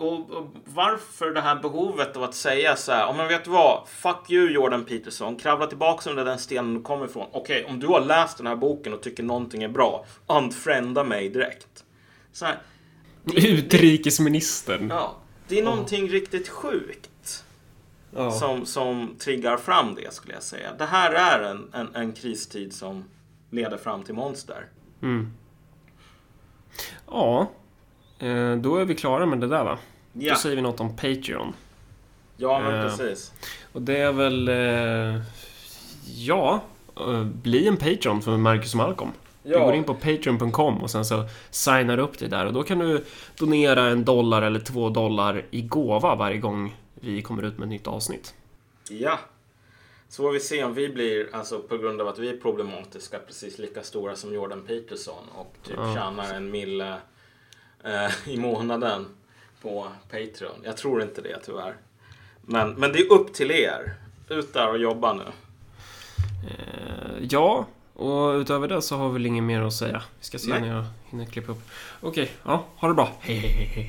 [0.00, 3.88] Och, och varför det här behovet av att säga så här, "Ja, men vet vad,
[3.88, 7.26] fuck you Jordan Peterson, kravla tillbaka under den stenen du kommer ifrån.
[7.32, 11.28] Okej, om du har läst den här boken och tycker någonting är bra, unfrienda mig
[11.28, 11.84] direkt.
[12.32, 12.58] Så här,
[13.34, 14.88] Utrikesministern.
[14.90, 15.16] ja,
[15.48, 17.44] det är någonting riktigt sjukt
[18.16, 18.30] Ja.
[18.30, 20.68] som, som triggar fram det skulle jag säga.
[20.78, 23.04] Det här är en, en, en kristid som
[23.50, 24.66] leder fram till monster.
[25.02, 25.32] Mm.
[27.06, 27.50] Ja.
[28.18, 29.78] Eh, Då är vi klara med det där va?
[30.12, 31.52] Ja, Då säger vi något om Patreon.
[32.36, 33.32] ja men Eh, precis.
[33.72, 34.48] Och det är väl...
[34.48, 35.22] eh,
[36.16, 36.60] Ja.
[37.24, 39.10] Bli en Patreon för Marcus Malcolm.
[39.42, 42.78] Du går in på Patreon.com och sen så signar upp dig där och då kan
[42.78, 43.04] du
[43.38, 47.70] donera en dollar eller två dollar i gåva varje gång vi kommer ut med ett
[47.70, 48.34] nytt avsnitt.
[48.90, 49.18] Ja.
[50.08, 53.18] Så får vi se om vi blir, alltså på grund av att vi är problematiska,
[53.18, 55.94] precis lika stora som Jordan Peterson och typ Ja.
[55.94, 56.94] tjänar en mille
[57.88, 59.06] eh, i månaden
[59.62, 60.60] på Patreon.
[60.64, 61.76] Jag tror inte det tyvärr.
[62.42, 63.94] Men, men det är upp till er.
[64.28, 65.24] Ut där och jobba nu.
[66.48, 70.02] Eh, ja, och utöver det så har vi väl inget mer att säga.
[70.18, 70.60] Vi ska se Nej.
[70.60, 71.70] när jag hinner klippa upp.
[72.00, 73.08] Okej, ja, ha det bra.
[73.20, 73.86] Hej, hej, hej, hej.